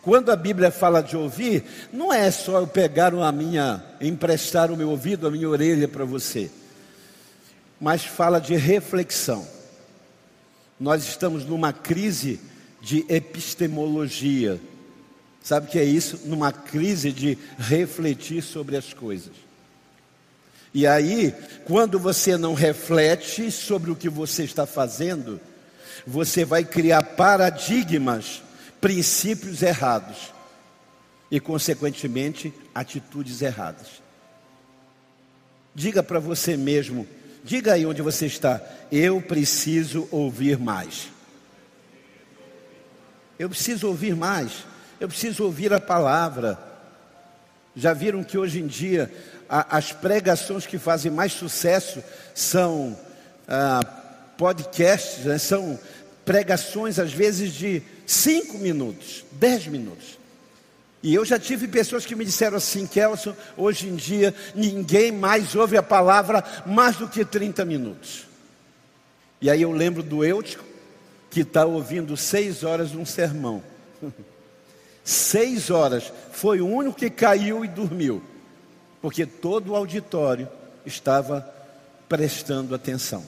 [0.01, 1.63] Quando a Bíblia fala de ouvir,
[1.93, 6.03] não é só eu pegar a minha, emprestar o meu ouvido, a minha orelha para
[6.03, 6.51] você,
[7.79, 9.47] mas fala de reflexão.
[10.79, 12.39] Nós estamos numa crise
[12.81, 14.59] de epistemologia.
[15.41, 16.21] Sabe o que é isso?
[16.25, 19.33] Numa crise de refletir sobre as coisas.
[20.73, 21.33] E aí,
[21.63, 25.39] quando você não reflete sobre o que você está fazendo,
[26.05, 28.43] você vai criar paradigmas,
[28.81, 30.33] princípios errados
[31.31, 33.87] e, consequentemente, atitudes erradas.
[35.73, 37.07] Diga para você mesmo,
[37.45, 38.59] diga aí onde você está,
[38.91, 41.09] eu preciso ouvir mais.
[43.37, 44.65] Eu preciso ouvir mais,
[44.99, 46.57] eu preciso ouvir a palavra.
[47.75, 49.13] Já viram que hoje em dia
[49.47, 52.03] a, as pregações que fazem mais sucesso
[52.33, 52.97] são
[53.47, 53.81] ah,
[54.37, 55.37] podcasts, né?
[55.37, 55.79] são
[56.25, 60.17] pregações às vezes de cinco minutos, dez minutos.
[61.03, 65.55] E eu já tive pessoas que me disseram assim, Kelson, hoje em dia ninguém mais
[65.55, 68.25] ouve a palavra mais do que 30 minutos.
[69.39, 70.63] E aí eu lembro do Eutico,
[71.29, 73.61] que está ouvindo seis horas um sermão.
[75.03, 78.23] seis horas, foi o único que caiu e dormiu
[79.05, 80.49] porque todo o auditório
[80.83, 81.47] estava
[82.09, 83.23] prestando atenção.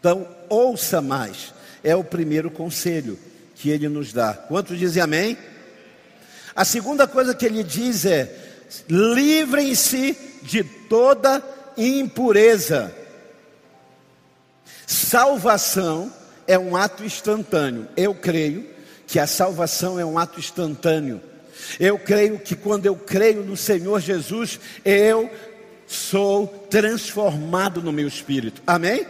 [0.00, 3.16] Então, ouça mais, é o primeiro conselho
[3.54, 4.34] que ele nos dá.
[4.34, 5.38] Quantos dizem amém?
[6.58, 8.34] A segunda coisa que ele diz é:
[8.88, 11.40] livrem-se de toda
[11.76, 12.92] impureza.
[14.84, 16.12] Salvação
[16.48, 17.86] é um ato instantâneo.
[17.96, 18.68] Eu creio
[19.06, 21.22] que a salvação é um ato instantâneo.
[21.78, 25.30] Eu creio que quando eu creio no Senhor Jesus, eu
[25.86, 28.60] sou transformado no meu espírito.
[28.66, 29.06] Amém?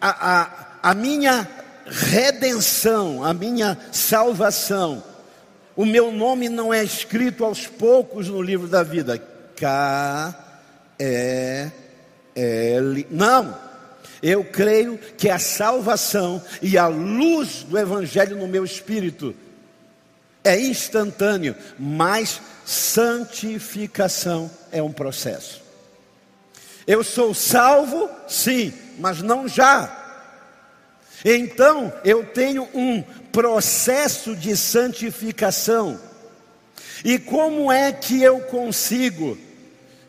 [0.00, 1.48] A, a, a minha
[1.84, 5.02] redenção, a minha salvação,
[5.76, 9.18] O meu nome não é escrito aos poucos no livro da vida.
[9.56, 10.34] K,
[10.98, 11.70] E,
[12.34, 13.06] L.
[13.10, 13.58] Não.
[14.22, 19.34] Eu creio que a salvação e a luz do Evangelho no meu espírito
[20.42, 25.62] é instantâneo, mas santificação é um processo.
[26.86, 30.03] Eu sou salvo, sim, mas não já.
[31.24, 35.98] Então, eu tenho um processo de santificação.
[37.02, 39.38] E como é que eu consigo,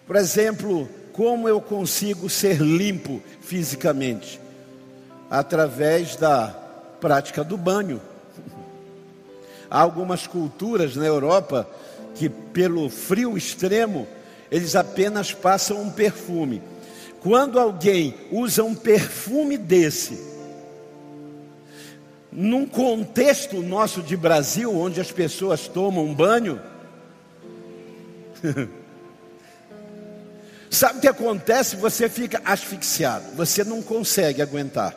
[0.05, 4.39] por exemplo, como eu consigo ser limpo fisicamente?
[5.29, 6.47] Através da
[6.99, 8.01] prática do banho.
[9.69, 11.67] Há algumas culturas na Europa
[12.13, 14.07] que, pelo frio extremo,
[14.51, 16.61] eles apenas passam um perfume.
[17.21, 20.34] Quando alguém usa um perfume desse,
[22.35, 26.61] num contexto nosso de Brasil, onde as pessoas tomam banho,
[30.69, 31.77] sabe o que acontece?
[31.77, 34.93] Você fica asfixiado, você não consegue aguentar,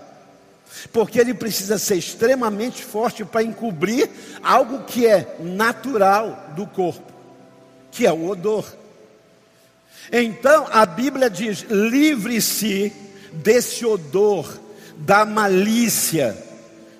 [0.92, 4.10] porque ele precisa ser extremamente forte para encobrir
[4.42, 7.12] algo que é natural do corpo,
[7.92, 8.66] que é o odor.
[10.10, 12.92] Então a Bíblia diz: livre-se
[13.32, 14.58] desse odor,
[14.96, 16.47] da malícia,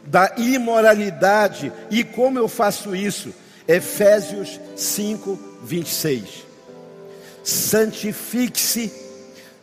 [0.09, 1.73] da imoralidade.
[1.90, 3.33] E como eu faço isso?
[3.66, 6.47] Efésios 5, 26.
[7.44, 8.92] Santifique-se,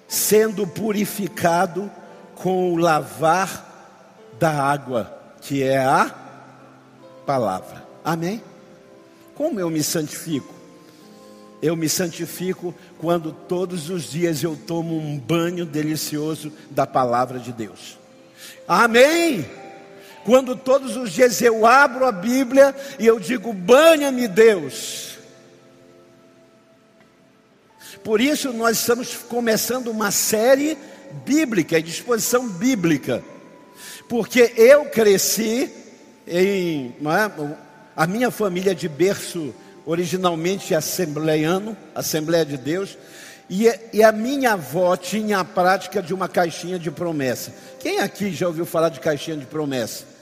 [0.07, 1.91] sendo purificado
[2.35, 3.73] com o lavar
[4.39, 6.13] da água, que é a
[7.25, 7.83] palavra.
[8.03, 8.41] Amém?
[9.33, 10.53] Como eu me santifico?
[11.61, 17.51] Eu me santifico quando todos os dias eu tomo um banho delicioso da palavra de
[17.51, 17.97] Deus.
[18.67, 19.45] Amém?
[20.25, 25.19] Quando todos os dias eu abro a Bíblia e eu digo: banha-me, Deus.
[28.03, 30.79] Por isso nós estamos começando uma série
[31.23, 33.23] bíblica, de exposição bíblica.
[34.09, 35.71] Porque eu cresci
[36.27, 36.95] em.
[37.05, 39.53] É, a minha família de berço
[39.85, 42.97] originalmente assembleiano, Assembleia de Deus,
[43.47, 47.53] e, e, a minha avó tinha a prática de uma caixinha de promessa.
[47.79, 50.14] Quem aqui já ouviu falar de caixinha de promessa?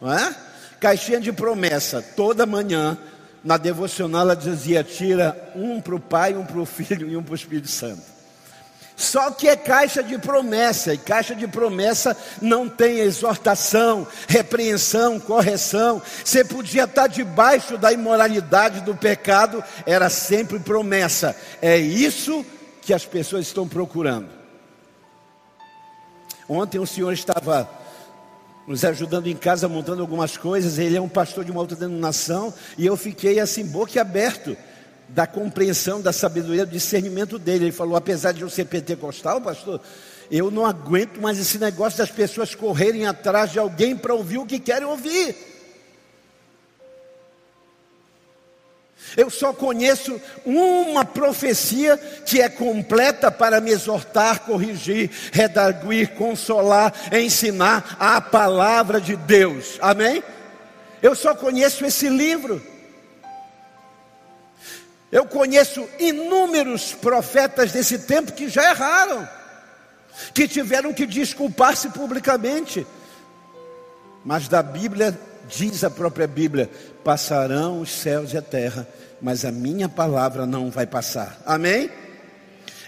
[0.00, 0.34] Não é?
[0.80, 2.98] Caixinha de promessa, toda manhã,
[3.42, 7.22] na devocional, ela dizia: tira um para o Pai, um para o Filho e um
[7.22, 8.16] para o Espírito Santo.
[8.96, 16.00] Só que é caixa de promessa, e caixa de promessa não tem exortação, repreensão, correção.
[16.24, 21.36] Você podia estar debaixo da imoralidade do pecado, era sempre promessa.
[21.60, 22.44] É isso
[22.80, 24.30] que as pessoas estão procurando.
[26.48, 27.68] Ontem o senhor estava
[28.66, 30.78] nos ajudando em casa, montando algumas coisas.
[30.78, 34.56] Ele é um pastor de uma outra denominação, e eu fiquei assim, boca aberto
[35.08, 37.66] da compreensão, da sabedoria, do discernimento dele.
[37.66, 39.80] Ele falou: apesar de eu ser pentecostal, pastor,
[40.30, 44.46] eu não aguento mais esse negócio das pessoas correrem atrás de alguém para ouvir o
[44.46, 45.55] que querem ouvir.
[49.16, 57.96] Eu só conheço uma profecia que é completa para me exortar, corrigir, redarguir, consolar, ensinar
[57.98, 59.78] a palavra de Deus.
[59.80, 60.22] Amém?
[61.02, 62.62] Eu só conheço esse livro.
[65.10, 69.26] Eu conheço inúmeros profetas desse tempo que já erraram,
[70.34, 72.86] que tiveram que desculpar-se publicamente.
[74.24, 76.68] Mas da Bíblia, diz a própria Bíblia:
[77.04, 78.86] passarão os céus e a terra,
[79.20, 81.38] mas a minha palavra não vai passar.
[81.46, 81.90] Amém?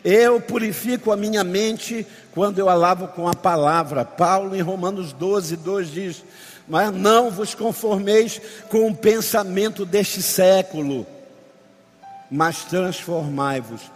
[0.05, 4.05] Eu purifico a minha mente quando eu a lavo com a palavra.
[4.05, 6.25] Paulo em Romanos 12, 2 diz:
[6.69, 11.07] Mas não vos conformeis com o pensamento deste século
[12.31, 13.91] mas transformai-vos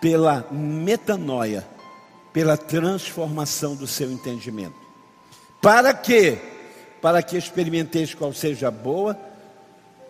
[0.00, 1.66] pela metanoia,
[2.32, 4.74] pela transformação do seu entendimento.
[5.60, 6.38] Para quê?
[7.00, 9.18] Para que experimenteis qual seja a boa,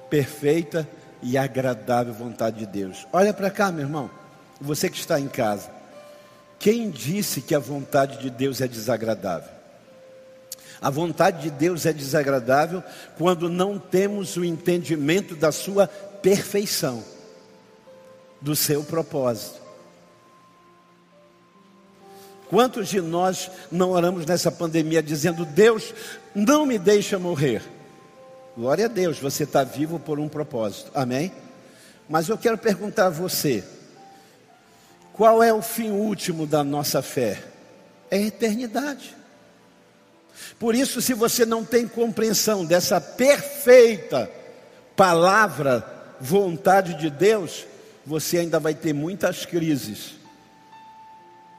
[0.08, 0.88] perfeita
[1.22, 3.06] e agradável vontade de Deus.
[3.12, 4.10] Olha para cá, meu irmão,
[4.60, 5.70] você que está em casa.
[6.58, 9.50] Quem disse que a vontade de Deus é desagradável?
[10.80, 12.82] A vontade de Deus é desagradável
[13.16, 17.02] quando não temos o entendimento da sua perfeição
[18.40, 19.60] do seu propósito.
[22.48, 25.92] Quantos de nós não oramos nessa pandemia dizendo: Deus,
[26.34, 27.62] não me deixa morrer?
[28.56, 31.30] Glória a Deus, você está vivo por um propósito, amém?
[32.08, 33.62] Mas eu quero perguntar a você:
[35.12, 37.42] qual é o fim último da nossa fé?
[38.10, 39.14] É a eternidade.
[40.58, 44.30] Por isso, se você não tem compreensão dessa perfeita
[44.96, 47.66] palavra, vontade de Deus,
[48.06, 50.14] você ainda vai ter muitas crises.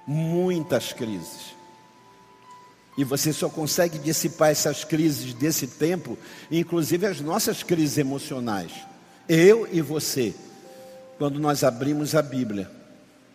[0.07, 1.56] Muitas crises.
[2.97, 6.17] E você só consegue dissipar essas crises desse tempo,
[6.51, 8.71] inclusive as nossas crises emocionais.
[9.29, 10.33] Eu e você,
[11.19, 12.69] quando nós abrimos a Bíblia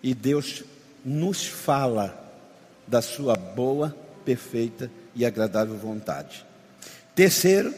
[0.03, 0.65] e Deus
[1.05, 2.19] nos fala
[2.89, 6.45] da sua boa, perfeita e agradável vontade.
[7.15, 7.73] Terceiro,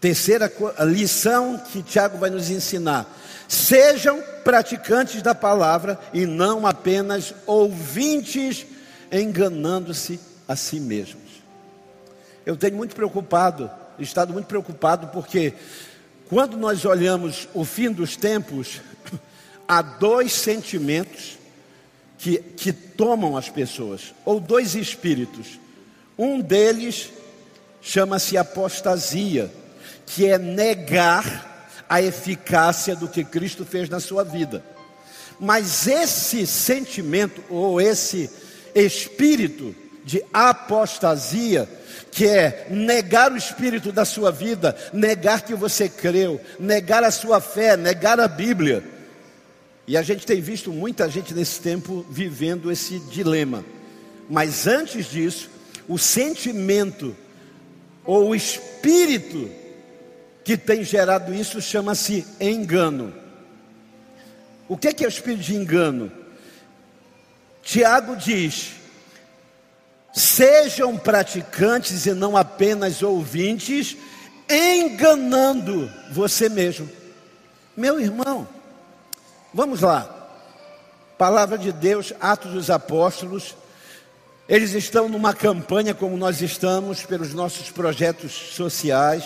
[0.00, 3.06] terceira lição que Tiago vai nos ensinar:
[3.46, 8.66] sejam praticantes da palavra e não apenas ouvintes,
[9.12, 11.42] enganando-se a si mesmos.
[12.44, 15.54] Eu tenho muito preocupado, estado muito preocupado, porque
[16.28, 18.80] quando nós olhamos o fim dos tempos,
[19.68, 21.38] há dois sentimentos
[22.18, 25.58] que, que tomam as pessoas, ou dois espíritos.
[26.16, 27.10] Um deles
[27.80, 29.52] chama-se apostasia,
[30.06, 34.64] que é negar a eficácia do que Cristo fez na sua vida.
[35.38, 38.30] Mas esse sentimento ou esse
[38.74, 39.74] espírito
[40.04, 41.68] de apostasia,
[42.10, 47.40] que é negar o espírito da sua vida, negar que você creu, negar a sua
[47.40, 48.84] fé, negar a Bíblia.
[49.86, 53.64] E a gente tem visto muita gente nesse tempo vivendo esse dilema.
[54.28, 55.50] Mas antes disso,
[55.88, 57.16] o sentimento
[58.04, 59.50] ou o espírito
[60.44, 63.14] que tem gerado isso chama-se engano.
[64.68, 66.10] O que é, o espírito de engano?
[67.62, 68.72] Tiago diz:
[70.12, 73.96] sejam praticantes e não apenas ouvintes,
[74.48, 76.88] enganando você mesmo.
[77.76, 78.46] Meu irmão,
[79.52, 80.18] vamos lá.
[81.16, 83.54] Palavra de Deus, Atos dos Apóstolos,
[84.48, 89.24] eles estão numa campanha como nós estamos, pelos nossos projetos sociais.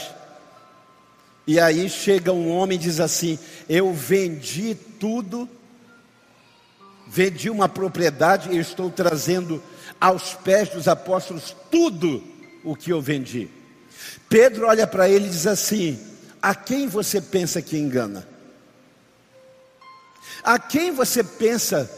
[1.46, 5.48] E aí chega um homem e diz assim: Eu vendi tudo,
[7.06, 9.62] vendi uma propriedade e estou trazendo
[10.00, 12.22] aos pés dos apóstolos tudo
[12.64, 13.48] o que eu vendi.
[14.28, 15.98] Pedro olha para ele e diz assim:
[16.40, 18.26] A quem você pensa que engana?
[20.42, 21.90] A quem você pensa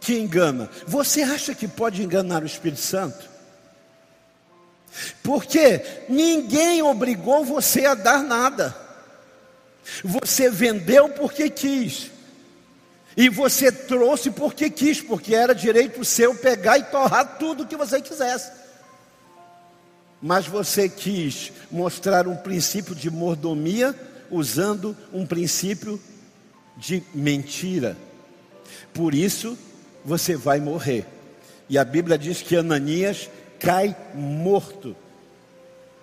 [0.00, 0.68] que engana.
[0.86, 3.28] Você acha que pode enganar o Espírito Santo?
[5.22, 8.76] Porque ninguém obrigou você a dar nada.
[10.04, 12.10] Você vendeu porque quis.
[13.16, 18.00] E você trouxe porque quis, porque era direito seu pegar e torrar tudo que você
[18.00, 18.50] quisesse.
[20.22, 23.94] Mas você quis mostrar um princípio de mordomia
[24.30, 26.00] usando um princípio
[26.76, 27.96] de mentira.
[28.92, 29.58] Por isso,
[30.04, 31.06] você vai morrer.
[31.68, 34.96] E a Bíblia diz que Ananias cai morto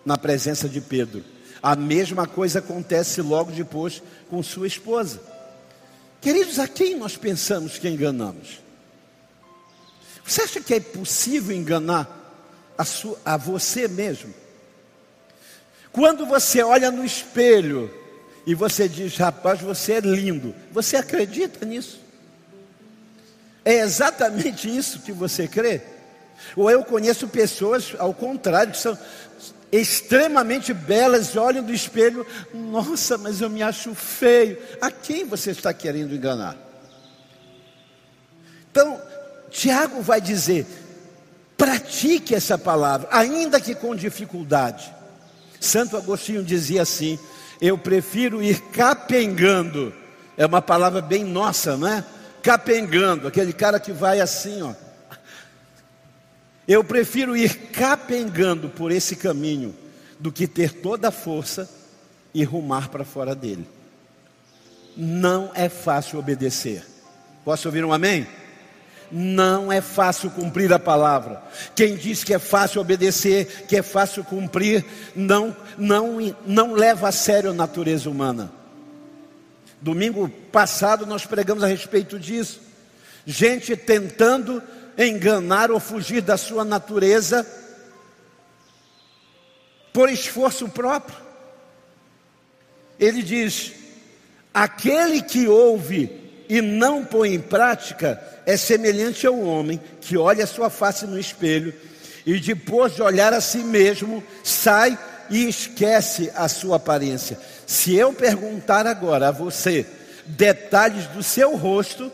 [0.05, 1.23] na presença de Pedro.
[1.61, 5.19] A mesma coisa acontece logo depois com sua esposa.
[6.27, 8.59] Queridos, a quem nós pensamos que enganamos?
[10.25, 12.05] Você acha que é possível enganar
[12.77, 14.33] a, sua, a você mesmo?
[15.89, 17.89] Quando você olha no espelho
[18.45, 22.01] e você diz, rapaz, você é lindo, você acredita nisso?
[23.63, 25.79] É exatamente isso que você crê?
[26.57, 28.97] Ou eu conheço pessoas, ao contrário, que são
[29.71, 34.57] extremamente belas, olham do espelho, nossa, mas eu me acho feio.
[34.81, 36.55] A quem você está querendo enganar?
[38.71, 39.01] Então,
[39.49, 40.65] Tiago vai dizer:
[41.57, 44.93] pratique essa palavra, ainda que com dificuldade.
[45.59, 47.19] Santo Agostinho dizia assim:
[47.61, 49.93] eu prefiro ir capengando,
[50.37, 52.03] é uma palavra bem nossa, não é?
[52.47, 54.73] capengando, aquele cara que vai assim, ó.
[56.67, 59.73] Eu prefiro ir capengando por esse caminho
[60.19, 61.69] do que ter toda a força
[62.33, 63.67] e rumar para fora dele.
[64.95, 66.83] Não é fácil obedecer.
[67.45, 68.27] Posso ouvir um amém?
[69.09, 71.41] Não é fácil cumprir a palavra.
[71.73, 74.83] Quem diz que é fácil obedecer, que é fácil cumprir,
[75.15, 78.51] não, não, não leva a sério a natureza humana.
[79.79, 82.59] Domingo passado nós pregamos a respeito disso.
[83.25, 84.61] Gente tentando
[84.97, 87.45] enganar ou fugir da sua natureza
[89.93, 91.17] por esforço próprio.
[92.99, 93.73] Ele diz:
[94.53, 96.09] aquele que ouve
[96.49, 101.19] e não põe em prática é semelhante ao homem que olha a sua face no
[101.19, 101.73] espelho
[102.25, 104.97] e depois de olhar a si mesmo sai
[105.29, 107.39] e esquece a sua aparência.
[107.65, 109.85] Se eu perguntar agora a você
[110.25, 112.11] detalhes do seu rosto,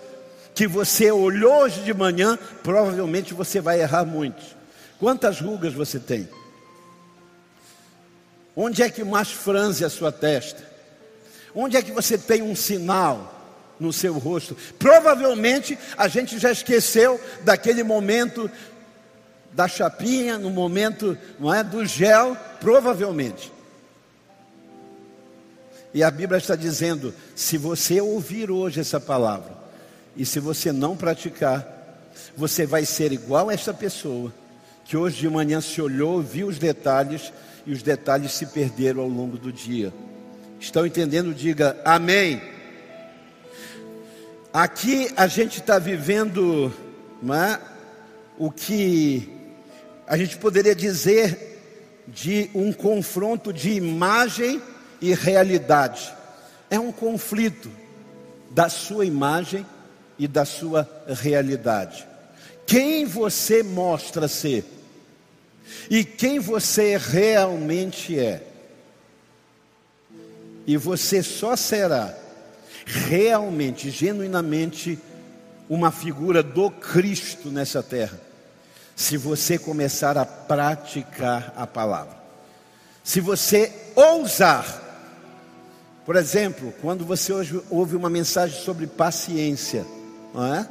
[0.54, 4.42] que você olhou hoje de manhã, provavelmente você vai errar muito.
[5.00, 6.30] Quantas rugas você tem?
[8.56, 10.64] Onde é que mais franze a sua testa?
[11.56, 13.34] Onde é que você tem um sinal
[13.80, 14.56] no seu rosto?
[14.78, 18.50] Provavelmente a gente já esqueceu daquele momento
[19.52, 23.52] da chapinha, no momento não é, do gel, provavelmente.
[25.94, 29.63] E a Bíblia está dizendo: se você ouvir hoje essa palavra,
[30.16, 31.68] e se você não praticar,
[32.36, 34.34] você vai ser igual a esta pessoa,
[34.86, 37.34] que hoje de manhã se olhou, viu os detalhes,
[37.66, 39.94] e os detalhes se perderam ao longo do dia.
[40.60, 41.34] Estão entendendo?
[41.34, 42.42] Diga amém.
[44.52, 46.72] Aqui a gente está vivendo
[47.24, 47.60] é,
[48.38, 49.30] o que
[50.06, 51.54] a gente poderia dizer
[52.08, 54.62] de um confronto de imagem
[55.02, 56.14] e realidade.
[56.70, 57.72] É um conflito
[58.52, 59.66] da sua imagem
[60.18, 62.08] e da sua realidade.
[62.66, 64.66] Quem você mostra ser
[65.90, 68.46] e quem você realmente é.
[70.66, 72.16] E você só será
[72.86, 74.98] realmente, genuinamente,
[75.70, 78.20] uma figura do Cristo nessa terra,
[78.96, 82.16] se você começar a praticar a palavra.
[83.04, 84.82] Se você ousar,
[86.06, 89.86] por exemplo, quando você hoje ouve uma mensagem sobre paciência,
[90.34, 90.68] não é?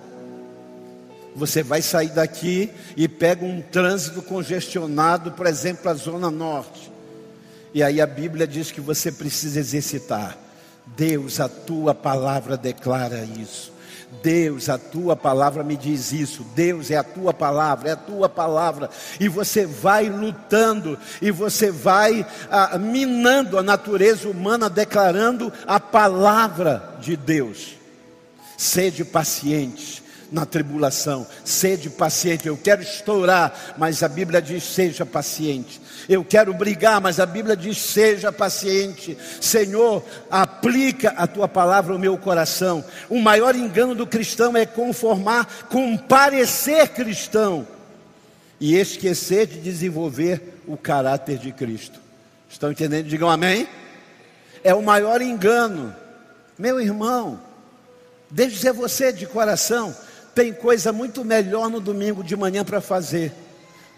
[1.34, 6.92] Você vai sair daqui e pega um trânsito congestionado, por exemplo, a zona norte.
[7.72, 10.36] E aí a Bíblia diz que você precisa exercitar.
[10.86, 13.72] Deus, a tua palavra declara isso.
[14.22, 16.44] Deus, a tua palavra me diz isso.
[16.54, 18.90] Deus é a tua palavra, é a tua palavra.
[19.18, 26.96] E você vai lutando, e você vai ah, minando a natureza humana, declarando a palavra
[27.00, 27.81] de Deus.
[28.62, 30.00] Sede paciente
[30.30, 31.26] na tribulação.
[31.44, 32.46] Sede paciente.
[32.46, 35.80] Eu quero estourar, mas a Bíblia diz: seja paciente.
[36.08, 39.18] Eu quero brigar, mas a Bíblia diz: seja paciente.
[39.40, 42.84] Senhor, aplica a tua palavra ao meu coração.
[43.10, 47.66] O maior engano do cristão é conformar com um parecer cristão
[48.60, 51.98] e esquecer de desenvolver o caráter de Cristo.
[52.48, 53.08] Estão entendendo?
[53.08, 53.66] Digam amém.
[54.62, 55.92] É o maior engano.
[56.56, 57.40] Meu irmão,
[58.32, 59.94] deixe ser você de coração.
[60.34, 63.32] Tem coisa muito melhor no domingo de manhã para fazer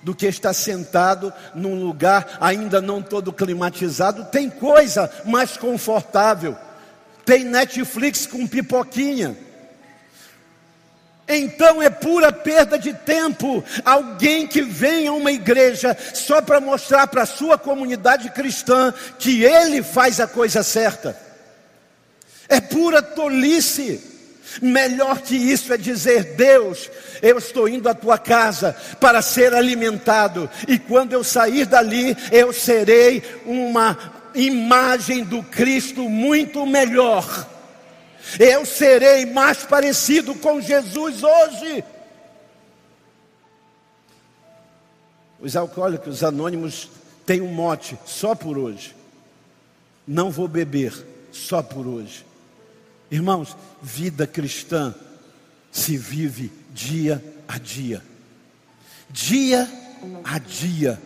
[0.02, 4.26] do que estar sentado num lugar ainda não todo climatizado.
[4.26, 6.56] Tem coisa mais confortável.
[7.24, 9.34] Tem Netflix com pipoquinha.
[11.26, 17.06] Então é pura perda de tempo alguém que vem a uma igreja só para mostrar
[17.06, 21.16] para a sua comunidade cristã que ele faz a coisa certa.
[22.46, 24.13] É pura tolice.
[24.60, 26.90] Melhor que isso é dizer: Deus,
[27.22, 32.52] eu estou indo à tua casa para ser alimentado, e quando eu sair dali, eu
[32.52, 33.98] serei uma
[34.34, 37.48] imagem do Cristo muito melhor.
[38.38, 41.84] Eu serei mais parecido com Jesus hoje.
[45.38, 46.88] Os alcoólicos anônimos
[47.26, 48.94] têm um mote só por hoje.
[50.06, 50.92] Não vou beber
[51.30, 52.24] só por hoje.
[53.14, 54.92] Irmãos, vida cristã
[55.70, 58.02] se vive dia a dia,
[59.08, 59.70] dia
[60.24, 61.00] a dia,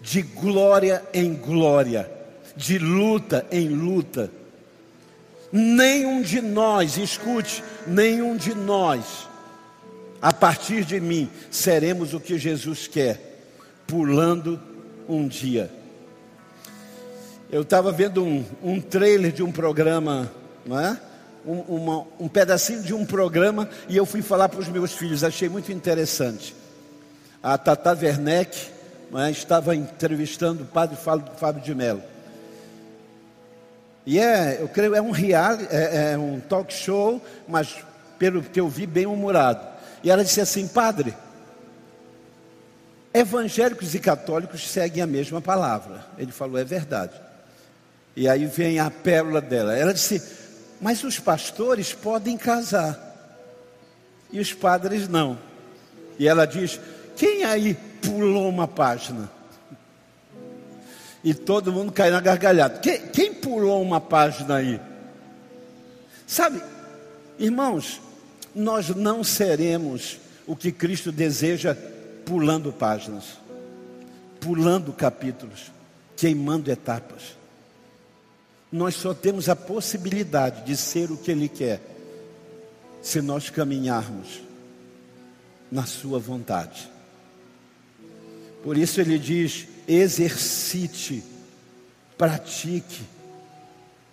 [0.00, 2.10] de glória em glória,
[2.56, 4.28] de luta em luta.
[5.52, 9.28] Nenhum de nós, escute, nenhum de nós,
[10.20, 13.44] a partir de mim, seremos o que Jesus quer,
[13.86, 14.60] pulando
[15.08, 15.70] um dia.
[17.52, 20.98] Eu estava vendo um, um trailer de um programa não é?
[21.44, 25.24] Um, uma, um pedacinho de um programa e eu fui falar para os meus filhos,
[25.24, 26.54] achei muito interessante.
[27.42, 28.70] A Tata Werneck
[29.14, 29.30] é?
[29.30, 32.02] estava entrevistando o padre Fábio de Mello.
[34.06, 37.76] E é, eu creio, é um reality, é, é um talk show, mas
[38.18, 39.66] pelo que eu vi, bem humorado.
[40.02, 41.14] E ela disse assim, padre,
[43.14, 46.04] evangélicos e católicos seguem a mesma palavra.
[46.18, 47.12] Ele falou, é verdade.
[48.16, 49.76] E aí vem a pérola dela.
[49.76, 50.22] Ela disse,
[50.82, 52.98] mas os pastores podem casar
[54.32, 55.38] e os padres não.
[56.18, 56.80] E ela diz:
[57.16, 59.30] quem aí pulou uma página?
[61.22, 62.80] E todo mundo cai na gargalhada.
[62.80, 64.80] Quem, quem pulou uma página aí?
[66.26, 66.60] Sabe,
[67.38, 68.00] irmãos,
[68.52, 70.18] nós não seremos
[70.48, 71.76] o que Cristo deseja
[72.26, 73.38] pulando páginas,
[74.40, 75.70] pulando capítulos,
[76.16, 77.41] queimando etapas
[78.72, 81.80] nós só temos a possibilidade de ser o que Ele quer,
[83.02, 84.40] se nós caminharmos
[85.70, 86.90] na Sua vontade.
[88.64, 91.22] Por isso Ele diz: exercite,
[92.16, 93.02] pratique,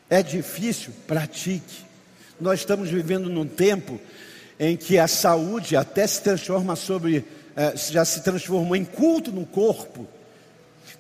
[0.10, 0.92] É difícil?
[1.06, 1.86] Pratique.
[2.42, 4.00] Nós estamos vivendo num tempo
[4.60, 7.24] em que a saúde até se transforma sobre,
[7.56, 10.08] eh, já se transformou em culto no corpo.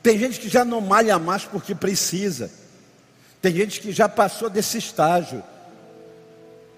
[0.03, 2.51] Tem gente que já não malha mais porque precisa.
[3.41, 5.43] Tem gente que já passou desse estágio.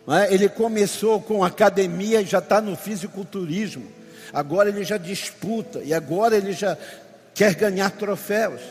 [0.07, 0.33] É?
[0.33, 3.87] Ele começou com academia e já está no fisiculturismo.
[4.33, 6.77] Agora ele já disputa e agora ele já
[7.33, 8.61] quer ganhar troféus.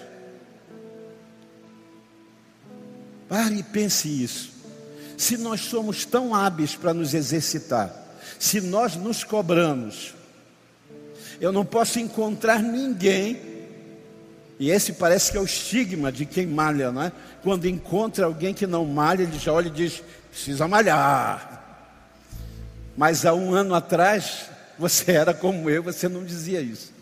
[3.28, 4.51] Pare e pense isso.
[5.16, 7.95] Se nós somos tão hábeis para nos exercitar,
[8.38, 10.14] se nós nos cobramos,
[11.41, 13.49] eu não posso encontrar ninguém,
[14.61, 17.13] e esse parece que é o estigma de quem malha, não é?
[17.43, 21.89] Quando encontra alguém que não malha, ele já olha e diz: precisa malhar.
[22.95, 26.93] Mas há um ano atrás, você era como eu, você não dizia isso.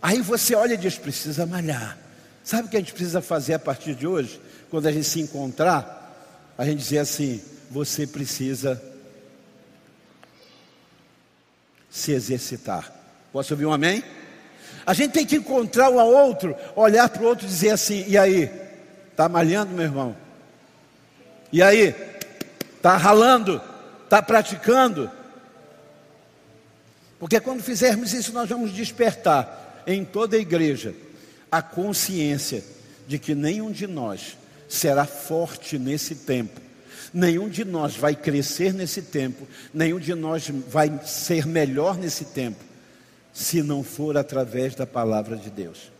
[0.00, 1.98] Aí você olha e diz: precisa malhar.
[2.44, 4.40] Sabe o que a gente precisa fazer a partir de hoje?
[4.70, 8.80] Quando a gente se encontrar, a gente dizer assim: você precisa
[11.90, 12.92] se exercitar.
[13.32, 14.04] Posso ouvir um amém?
[14.84, 18.04] A gente tem que encontrar um ao outro, olhar para o outro e dizer assim:
[18.08, 18.50] e aí?
[19.10, 20.16] Está malhando, meu irmão?
[21.52, 21.94] E aí?
[22.76, 23.60] Está ralando?
[24.04, 25.10] Está praticando?
[27.18, 30.94] Porque quando fizermos isso, nós vamos despertar em toda a igreja
[31.50, 32.64] a consciência
[33.06, 34.36] de que nenhum de nós
[34.68, 36.60] será forte nesse tempo,
[37.12, 42.58] nenhum de nós vai crescer nesse tempo, nenhum de nós vai ser melhor nesse tempo,
[43.32, 45.90] se não for através da palavra de Deus.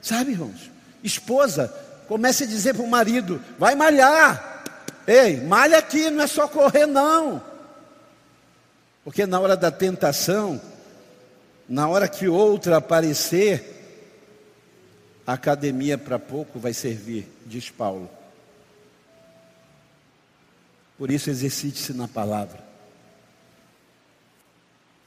[0.00, 0.70] Sabe, irmãos?
[1.02, 1.68] Esposa,
[2.06, 4.64] comece a dizer para o marido: vai malhar.
[5.06, 7.42] Ei, malha aqui, não é só correr, não.
[9.04, 10.60] Porque na hora da tentação,
[11.68, 13.72] na hora que outra aparecer,
[15.26, 18.08] a academia para pouco vai servir, diz Paulo.
[20.96, 22.71] Por isso, exercite-se na palavra.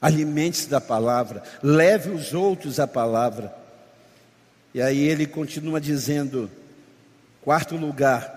[0.00, 1.42] Alimente-se da palavra.
[1.62, 3.54] Leve os outros à palavra.
[4.74, 6.50] E aí ele continua dizendo:
[7.42, 8.36] quarto lugar,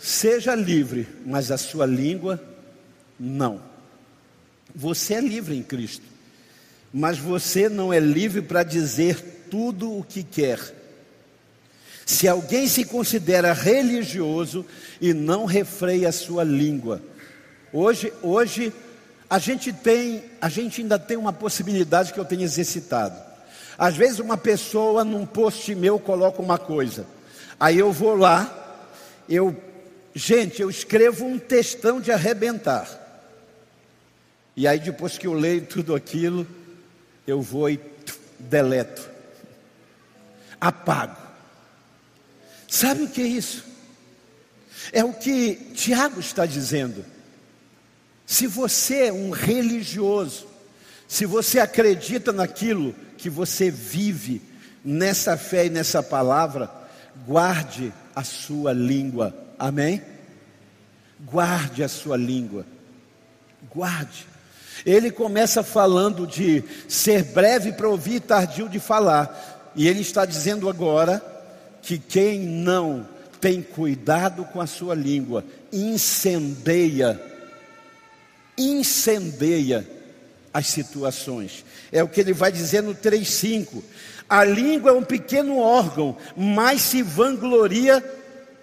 [0.00, 2.42] Seja livre, mas a sua língua
[3.18, 3.60] não.
[4.74, 6.06] Você é livre em Cristo,
[6.90, 9.20] mas você não é livre para dizer
[9.50, 10.58] tudo o que quer.
[12.06, 14.64] Se alguém se considera religioso
[15.02, 17.02] e não refreia a sua língua,
[17.70, 18.72] hoje, hoje
[19.30, 23.16] a gente tem, a gente ainda tem uma possibilidade que eu tenho exercitado.
[23.78, 27.06] Às vezes uma pessoa num post meu coloca uma coisa,
[27.58, 28.84] aí eu vou lá,
[29.28, 29.56] eu
[30.14, 32.98] Gente, eu escrevo um textão de arrebentar.
[34.56, 36.46] E aí, depois que eu leio tudo aquilo,
[37.26, 37.80] eu vou e
[38.38, 39.08] deleto.
[40.60, 41.16] Apago.
[42.68, 43.64] Sabe o que é isso?
[44.92, 47.04] É o que Tiago está dizendo.
[48.30, 50.46] Se você é um religioso,
[51.08, 54.40] se você acredita naquilo que você vive,
[54.84, 56.70] nessa fé e nessa palavra,
[57.26, 60.00] guarde a sua língua Amém?
[61.20, 62.64] Guarde a sua língua.
[63.70, 64.26] Guarde.
[64.86, 69.72] Ele começa falando de ser breve para ouvir e tardio de falar.
[69.76, 71.22] E ele está dizendo agora
[71.82, 73.06] que quem não
[73.38, 77.20] tem cuidado com a sua língua, incendeia,
[78.62, 79.86] incendeia
[80.52, 81.64] as situações.
[81.92, 83.82] É o que ele vai dizer no 3,5.
[84.28, 88.04] A língua é um pequeno órgão, mas se vangloria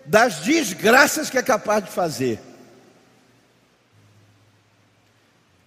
[0.06, 2.40] das desgraças que é capaz de fazer.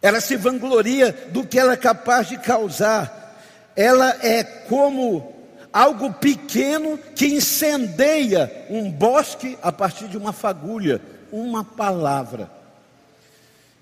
[0.02, 3.36] Ela se vangloria do que ela é capaz de causar.
[3.76, 5.34] Ela é como
[5.72, 11.00] algo pequeno que incendeia um bosque a partir de uma fagulha,
[11.30, 12.59] uma palavra.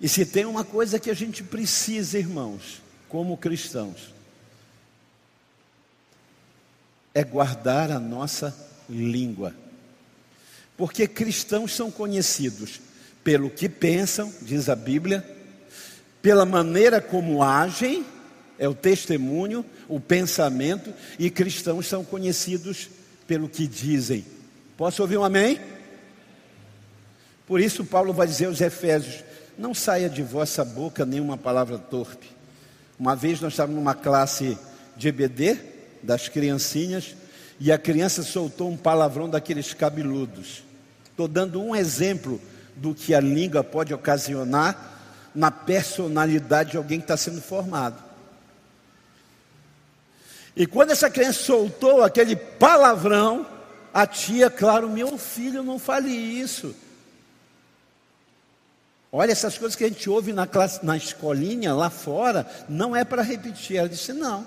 [0.00, 4.14] E se tem uma coisa que a gente precisa, irmãos, como cristãos,
[7.14, 8.56] é guardar a nossa
[8.88, 9.54] língua.
[10.76, 12.80] Porque cristãos são conhecidos
[13.24, 15.26] pelo que pensam, diz a Bíblia,
[16.22, 18.06] pela maneira como agem,
[18.58, 22.88] é o testemunho, o pensamento, e cristãos são conhecidos
[23.26, 24.24] pelo que dizem.
[24.76, 25.60] Posso ouvir um amém?
[27.46, 29.24] Por isso, Paulo vai dizer aos Efésios:
[29.58, 32.30] Não saia de vossa boca nenhuma palavra torpe.
[32.98, 34.56] Uma vez nós estávamos numa classe
[34.96, 35.58] de EBD,
[36.02, 37.16] das criancinhas,
[37.58, 40.62] e a criança soltou um palavrão daqueles cabeludos.
[41.10, 42.40] Estou dando um exemplo
[42.76, 45.00] do que a língua pode ocasionar
[45.34, 48.00] na personalidade de alguém que está sendo formado.
[50.54, 53.44] E quando essa criança soltou aquele palavrão,
[53.92, 56.74] A tia, claro, meu filho, não fale isso.
[59.10, 63.04] Olha, essas coisas que a gente ouve na, classe, na escolinha lá fora, não é
[63.04, 63.76] para repetir.
[63.76, 64.46] Ela disse: não,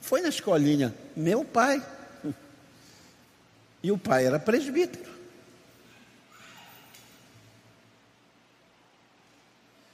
[0.00, 1.82] foi na escolinha, meu pai.
[3.82, 5.08] E o pai era presbítero.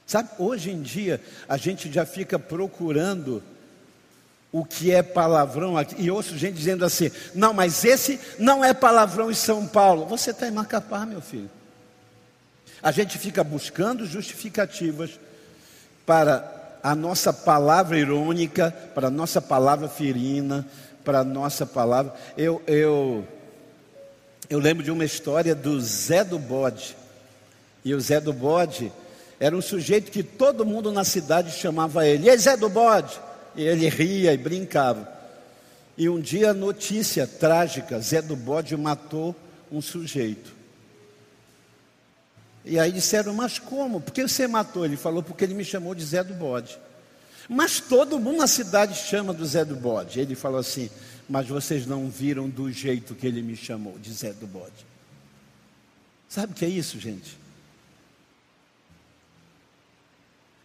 [0.06, 3.42] Sabe, hoje em dia a gente já fica procurando
[4.50, 5.96] o que é palavrão aqui.
[5.98, 10.06] E ouço gente dizendo assim: não, mas esse não é palavrão em São Paulo.
[10.06, 11.50] Você está em Macapá, meu filho.
[12.82, 15.18] A gente fica buscando justificativas
[16.04, 20.66] para a nossa palavra irônica, para a nossa palavra ferina,
[21.04, 22.12] para a nossa palavra.
[22.36, 23.26] Eu, eu,
[24.50, 26.96] eu lembro de uma história do Zé do Bode.
[27.84, 28.92] E o Zé do Bode
[29.38, 32.28] era um sujeito que todo mundo na cidade chamava ele.
[32.28, 33.20] E Zé do Bode?
[33.54, 35.08] E ele ria e brincava.
[35.96, 39.36] E um dia, notícia trágica: Zé do Bode matou
[39.70, 40.61] um sujeito.
[42.64, 44.00] E aí disseram, mas como?
[44.00, 44.84] Por que você matou?
[44.84, 46.78] Ele falou, porque ele me chamou de Zé do Bode.
[47.48, 50.20] Mas todo mundo na cidade chama do Zé do Bode.
[50.20, 50.88] Ele falou assim,
[51.28, 54.86] mas vocês não viram do jeito que ele me chamou, de Zé do Bode.
[56.28, 57.36] Sabe o que é isso, gente?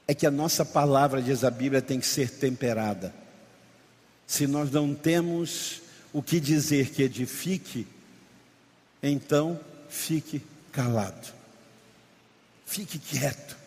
[0.07, 3.13] É que a nossa palavra, diz a Bíblia, tem que ser temperada.
[4.25, 5.81] Se nós não temos
[6.13, 7.85] o que dizer que edifique,
[9.01, 10.41] então fique
[10.71, 11.36] calado.
[12.67, 13.57] Fique quieto.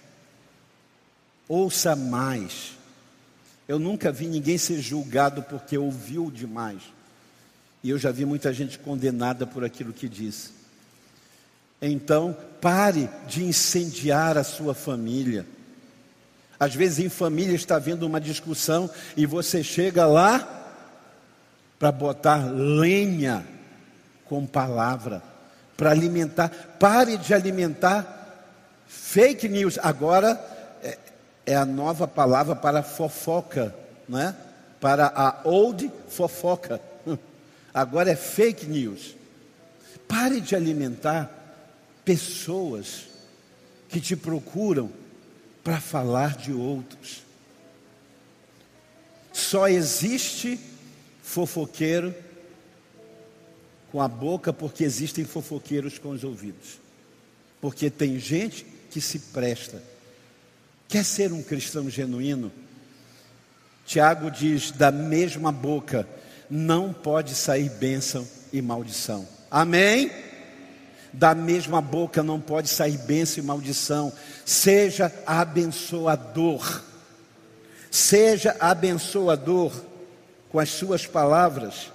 [1.48, 2.76] Ouça mais.
[3.66, 6.82] Eu nunca vi ninguém ser julgado porque ouviu demais.
[7.82, 10.50] E eu já vi muita gente condenada por aquilo que disse.
[11.80, 15.46] Então, pare de incendiar a sua família.
[16.58, 20.46] Às vezes em família está havendo uma discussão e você chega lá
[21.78, 23.46] para botar lenha
[24.26, 25.22] com palavra,
[25.74, 26.50] para alimentar.
[26.78, 28.19] Pare de alimentar
[28.90, 30.32] Fake news agora
[30.82, 30.98] é,
[31.46, 33.72] é a nova palavra para fofoca,
[34.08, 34.34] não é?
[34.80, 36.80] Para a old fofoca.
[37.72, 39.14] Agora é fake news.
[40.08, 41.30] Pare de alimentar
[42.04, 43.06] pessoas
[43.88, 44.90] que te procuram
[45.62, 47.22] para falar de outros.
[49.32, 50.58] Só existe
[51.22, 52.12] fofoqueiro
[53.92, 56.80] com a boca porque existem fofoqueiros com os ouvidos.
[57.60, 59.82] Porque tem gente que se presta.
[60.88, 62.50] Quer ser um cristão genuíno?
[63.86, 66.06] Tiago diz: da mesma boca
[66.50, 69.26] não pode sair bênção e maldição.
[69.50, 70.10] Amém?
[71.12, 74.12] Da mesma boca não pode sair bênção e maldição.
[74.44, 76.82] Seja abençoador.
[77.90, 79.72] Seja abençoador
[80.50, 81.90] com as suas palavras.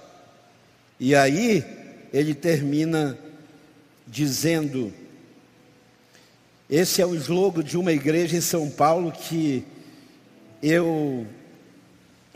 [0.98, 1.64] E aí
[2.12, 3.18] ele termina
[4.06, 4.92] dizendo:
[6.68, 9.64] esse é o slogan de uma igreja em São Paulo que
[10.62, 11.26] eu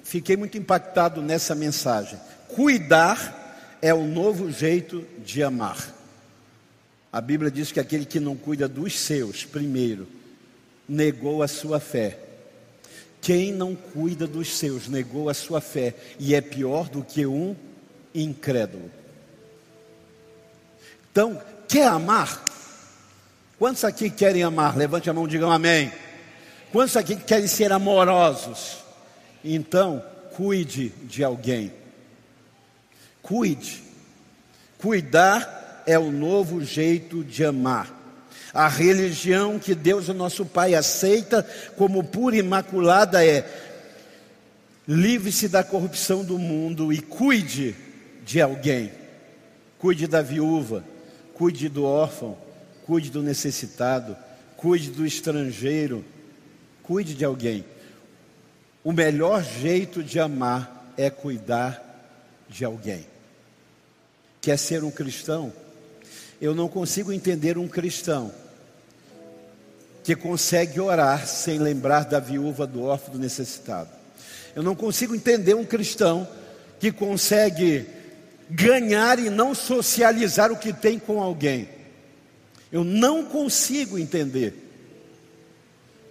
[0.05, 2.19] fiquei muito impactado nessa mensagem.
[2.49, 5.95] Cuidar é o novo jeito de amar.
[7.13, 10.07] A Bíblia diz que aquele que não cuida dos seus, primeiro,
[10.89, 12.19] negou a sua fé.
[13.21, 17.57] Quem não cuida dos seus, negou a sua fé e é pior do que um
[18.15, 18.91] incrédulo.
[21.11, 22.49] Então, quer amar?
[23.61, 24.75] Quantos aqui querem amar?
[24.75, 25.93] Levante a mão e digam amém.
[26.73, 28.79] Quantos aqui querem ser amorosos?
[29.45, 30.03] Então,
[30.35, 31.71] cuide de alguém.
[33.21, 33.83] Cuide.
[34.79, 37.95] Cuidar é o novo jeito de amar.
[38.55, 41.47] A religião que Deus, o nosso Pai, aceita
[41.77, 43.47] como pura e imaculada é:
[44.89, 47.77] livre-se da corrupção do mundo e cuide
[48.25, 48.91] de alguém.
[49.79, 50.83] Cuide da viúva,
[51.35, 52.39] cuide do órfão,
[52.91, 54.17] cuide do necessitado,
[54.57, 56.05] cuide do estrangeiro,
[56.83, 57.65] cuide de alguém.
[58.83, 61.81] O melhor jeito de amar é cuidar
[62.49, 63.07] de alguém.
[64.41, 65.53] Quer ser um cristão?
[66.41, 68.33] Eu não consigo entender um cristão
[70.03, 73.91] que consegue orar sem lembrar da viúva, do órfão, do necessitado.
[74.53, 76.27] Eu não consigo entender um cristão
[76.81, 77.87] que consegue
[78.51, 81.79] ganhar e não socializar o que tem com alguém.
[82.73, 84.55] Eu não consigo entender.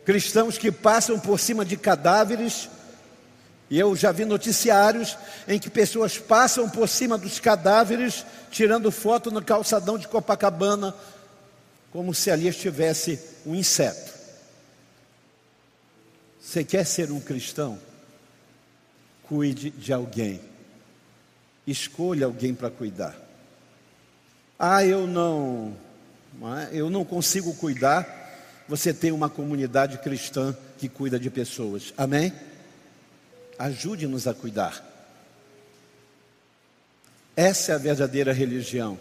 [0.05, 2.69] Cristãos que passam por cima de cadáveres,
[3.69, 9.29] e eu já vi noticiários em que pessoas passam por cima dos cadáveres, tirando foto
[9.29, 10.95] no calçadão de Copacabana,
[11.91, 14.11] como se ali estivesse um inseto.
[16.41, 17.79] Você quer ser um cristão?
[19.23, 20.41] Cuide de alguém.
[21.67, 23.15] Escolha alguém para cuidar.
[24.57, 25.77] Ah, eu não?
[26.71, 28.17] Eu não consigo cuidar.
[28.67, 31.93] Você tem uma comunidade cristã que cuida de pessoas.
[31.97, 32.31] Amém?
[33.57, 34.85] Ajude-nos a cuidar.
[37.35, 38.99] Essa é a verdadeira religião.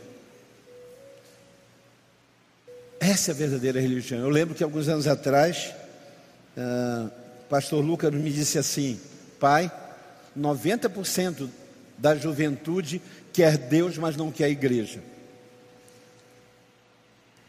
[3.01, 4.20] Essa é a verdadeira religião.
[4.20, 5.72] Eu lembro que alguns anos atrás,
[6.57, 7.11] uh,
[7.49, 9.01] pastor Lucas me disse assim:
[9.39, 9.70] Pai,
[10.36, 11.49] 90%
[11.97, 13.01] da juventude
[13.32, 15.01] quer Deus, mas não quer a igreja.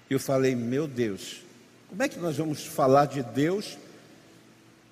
[0.09, 1.43] Eu falei: Meu Deus,
[1.87, 3.77] como é que nós vamos falar de Deus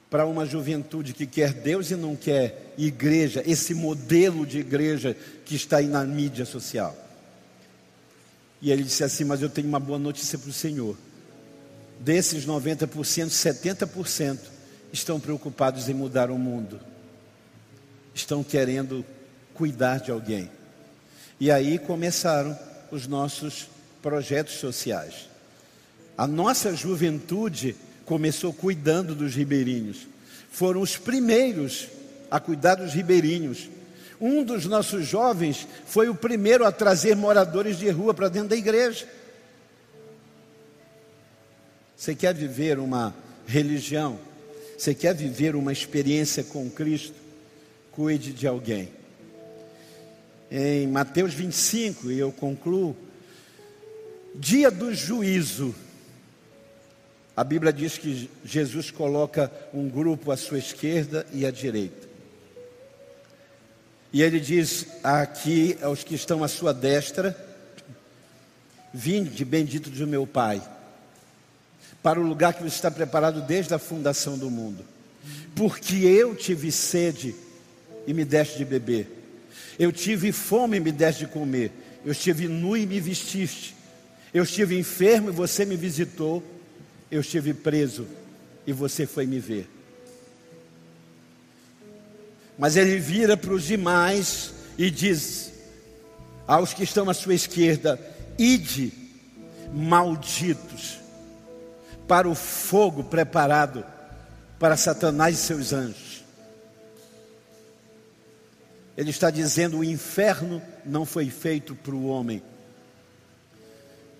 [0.10, 5.56] para uma juventude que quer Deus e não quer igreja, esse modelo de igreja que
[5.56, 6.96] está aí na mídia social?
[8.62, 10.98] E ele disse assim: Mas eu tenho uma boa notícia para o Senhor.
[12.00, 14.38] Desses 90%, 70%
[14.94, 16.80] estão preocupados em mudar o mundo,
[18.14, 19.04] estão querendo
[19.54, 20.50] cuidar de alguém.
[21.40, 22.58] E aí começaram
[22.92, 23.68] os nossos
[24.08, 25.28] projetos sociais.
[26.18, 30.08] A nossa juventude começou cuidando dos ribeirinhos.
[30.50, 31.90] Foram os primeiros
[32.32, 33.70] a cuidar dos ribeirinhos.
[34.22, 38.56] Um dos nossos jovens foi o primeiro a trazer moradores de rua para dentro da
[38.56, 39.06] igreja.
[41.98, 43.14] Você quer viver uma
[43.46, 44.18] religião?
[44.78, 47.16] Você quer viver uma experiência com Cristo?
[47.92, 48.88] Cuide de alguém.
[50.50, 52.96] Em Mateus 25, e eu concluo,
[54.38, 55.74] dia do juízo,
[57.36, 62.08] a Bíblia diz que Jesus coloca um grupo à sua esquerda e à direita.
[64.12, 67.36] E ele diz aqui aos que estão à sua destra:
[68.94, 70.62] Vinde, bendito do meu Pai,
[72.02, 74.84] para o lugar que está preparado desde a fundação do mundo.
[75.56, 77.36] Porque eu tive sede
[78.06, 79.12] e me deste de beber.
[79.78, 81.72] Eu tive fome e me deste de comer.
[82.06, 83.77] Eu estive nu e me vestiste.
[84.34, 86.44] Eu estive enfermo e você me visitou
[87.10, 88.08] eu estive preso
[88.66, 89.70] e você foi me ver.
[92.58, 95.54] Mas ele vira para os demais e diz
[96.46, 98.00] aos que estão à sua esquerda:
[98.38, 98.92] Ide,
[99.74, 101.00] malditos,
[102.08, 103.86] para o fogo preparado
[104.60, 106.26] para Satanás e seus anjos.
[108.98, 112.42] Ele está dizendo: o inferno não foi feito para o homem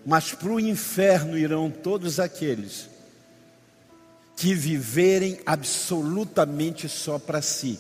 [0.08, 2.90] mas para o inferno irão todos aqueles
[4.38, 7.78] que viverem absolutamente só para si.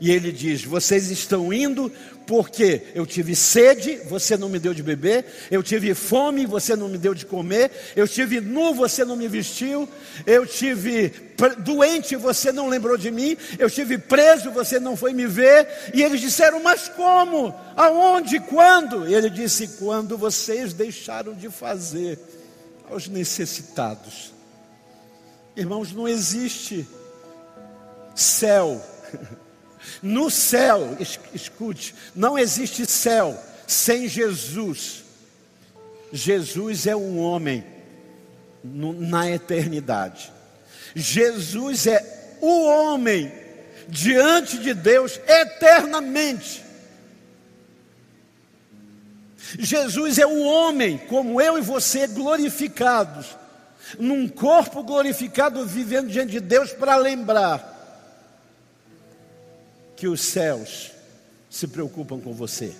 [0.00, 1.90] E ele diz: Vocês estão indo
[2.26, 6.88] porque eu tive sede, você não me deu de beber, eu tive fome, você não
[6.88, 9.88] me deu de comer, eu tive nu, você não me vestiu,
[10.26, 11.12] eu tive
[11.58, 15.68] doente, você não lembrou de mim, eu tive preso, você não foi me ver.
[15.94, 17.54] E eles disseram: Mas como?
[17.76, 18.40] Aonde?
[18.40, 19.08] Quando?
[19.08, 22.18] E ele disse: Quando vocês deixaram de fazer
[22.90, 24.32] aos necessitados.
[25.56, 26.86] Irmãos, não existe
[28.14, 28.80] céu
[30.02, 30.96] No céu,
[31.34, 35.04] escute, não existe céu sem Jesus.
[36.12, 37.64] Jesus é um homem
[38.62, 40.32] na eternidade.
[40.94, 43.32] Jesus é o homem
[43.88, 46.64] diante de Deus eternamente.
[49.58, 53.36] Jesus é o homem, como eu e você, glorificados,
[53.98, 57.75] num corpo glorificado, vivendo diante de Deus para lembrar
[59.96, 60.92] que os céus
[61.48, 62.74] se preocupam com você.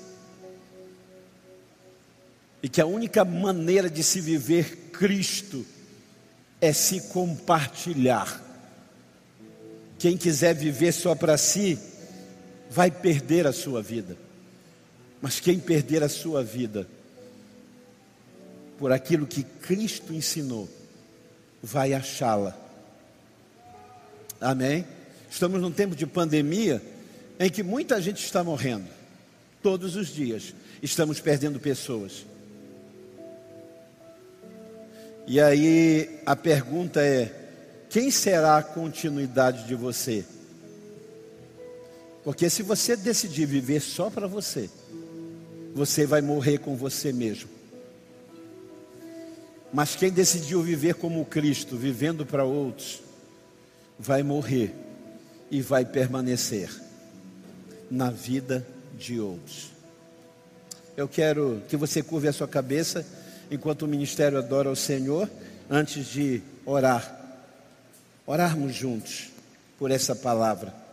[2.62, 5.64] E que a única maneira de se viver Cristo
[6.60, 8.42] é se compartilhar.
[9.98, 11.78] Quem quiser viver só para si,
[12.70, 14.16] vai perder a sua vida.
[15.22, 16.86] Mas quem perder a sua vida
[18.78, 20.68] por aquilo que Cristo ensinou,
[21.62, 22.54] vai achá-la.
[24.38, 24.86] Amém?
[25.30, 26.82] Estamos num tempo de pandemia
[27.38, 28.86] em que muita gente está morrendo.
[29.62, 32.24] Todos os dias estamos perdendo pessoas.
[35.26, 37.32] E aí a pergunta é:
[37.90, 40.24] quem será a continuidade de você?
[42.22, 44.68] Porque se você decidir viver só para você,
[45.74, 47.48] você vai morrer com você mesmo.
[49.72, 53.02] Mas quem decidiu viver como Cristo, vivendo para outros,
[53.98, 54.74] vai morrer
[55.50, 56.85] e vai permanecer
[57.90, 58.66] na vida
[58.96, 59.70] de outros.
[60.96, 63.04] Eu quero que você curve a sua cabeça
[63.50, 65.28] enquanto o ministério adora ao Senhor,
[65.68, 67.14] antes de orar.
[68.26, 69.28] Orarmos juntos
[69.78, 70.85] por essa palavra.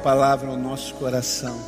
[0.00, 1.60] palavra ao nosso coração.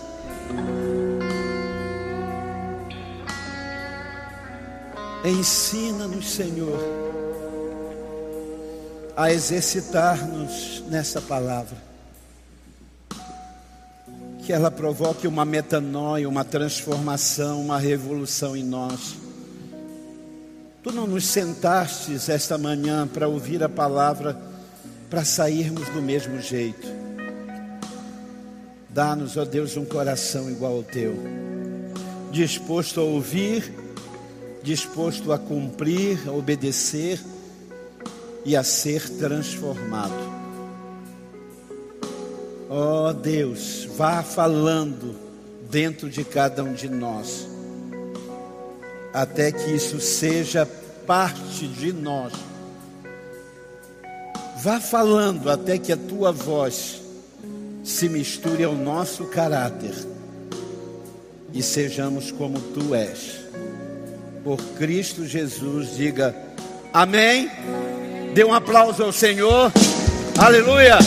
[5.24, 6.78] Ensina-nos, Senhor,
[9.16, 11.76] a exercitar-nos nessa palavra.
[14.44, 19.14] Que ela provoque uma metanoia, uma transformação, uma revolução em nós.
[20.82, 24.36] Tu não nos sentastes esta manhã para ouvir a palavra,
[25.08, 27.01] para sairmos do mesmo jeito.
[28.92, 31.14] Dá-nos, ó Deus, um coração igual ao teu,
[32.30, 33.72] disposto a ouvir,
[34.62, 37.18] disposto a cumprir, a obedecer
[38.44, 40.12] e a ser transformado.
[42.68, 45.14] Ó Deus, vá falando
[45.70, 47.48] dentro de cada um de nós,
[49.14, 50.68] até que isso seja
[51.06, 52.34] parte de nós.
[54.62, 57.01] Vá falando até que a tua voz
[57.82, 59.94] se misture ao nosso caráter
[61.52, 63.40] e sejamos como tu és.
[64.44, 66.34] Por Cristo Jesus, diga
[66.92, 67.50] amém.
[68.34, 69.70] Dê um aplauso ao Senhor.
[70.38, 70.98] Aleluia.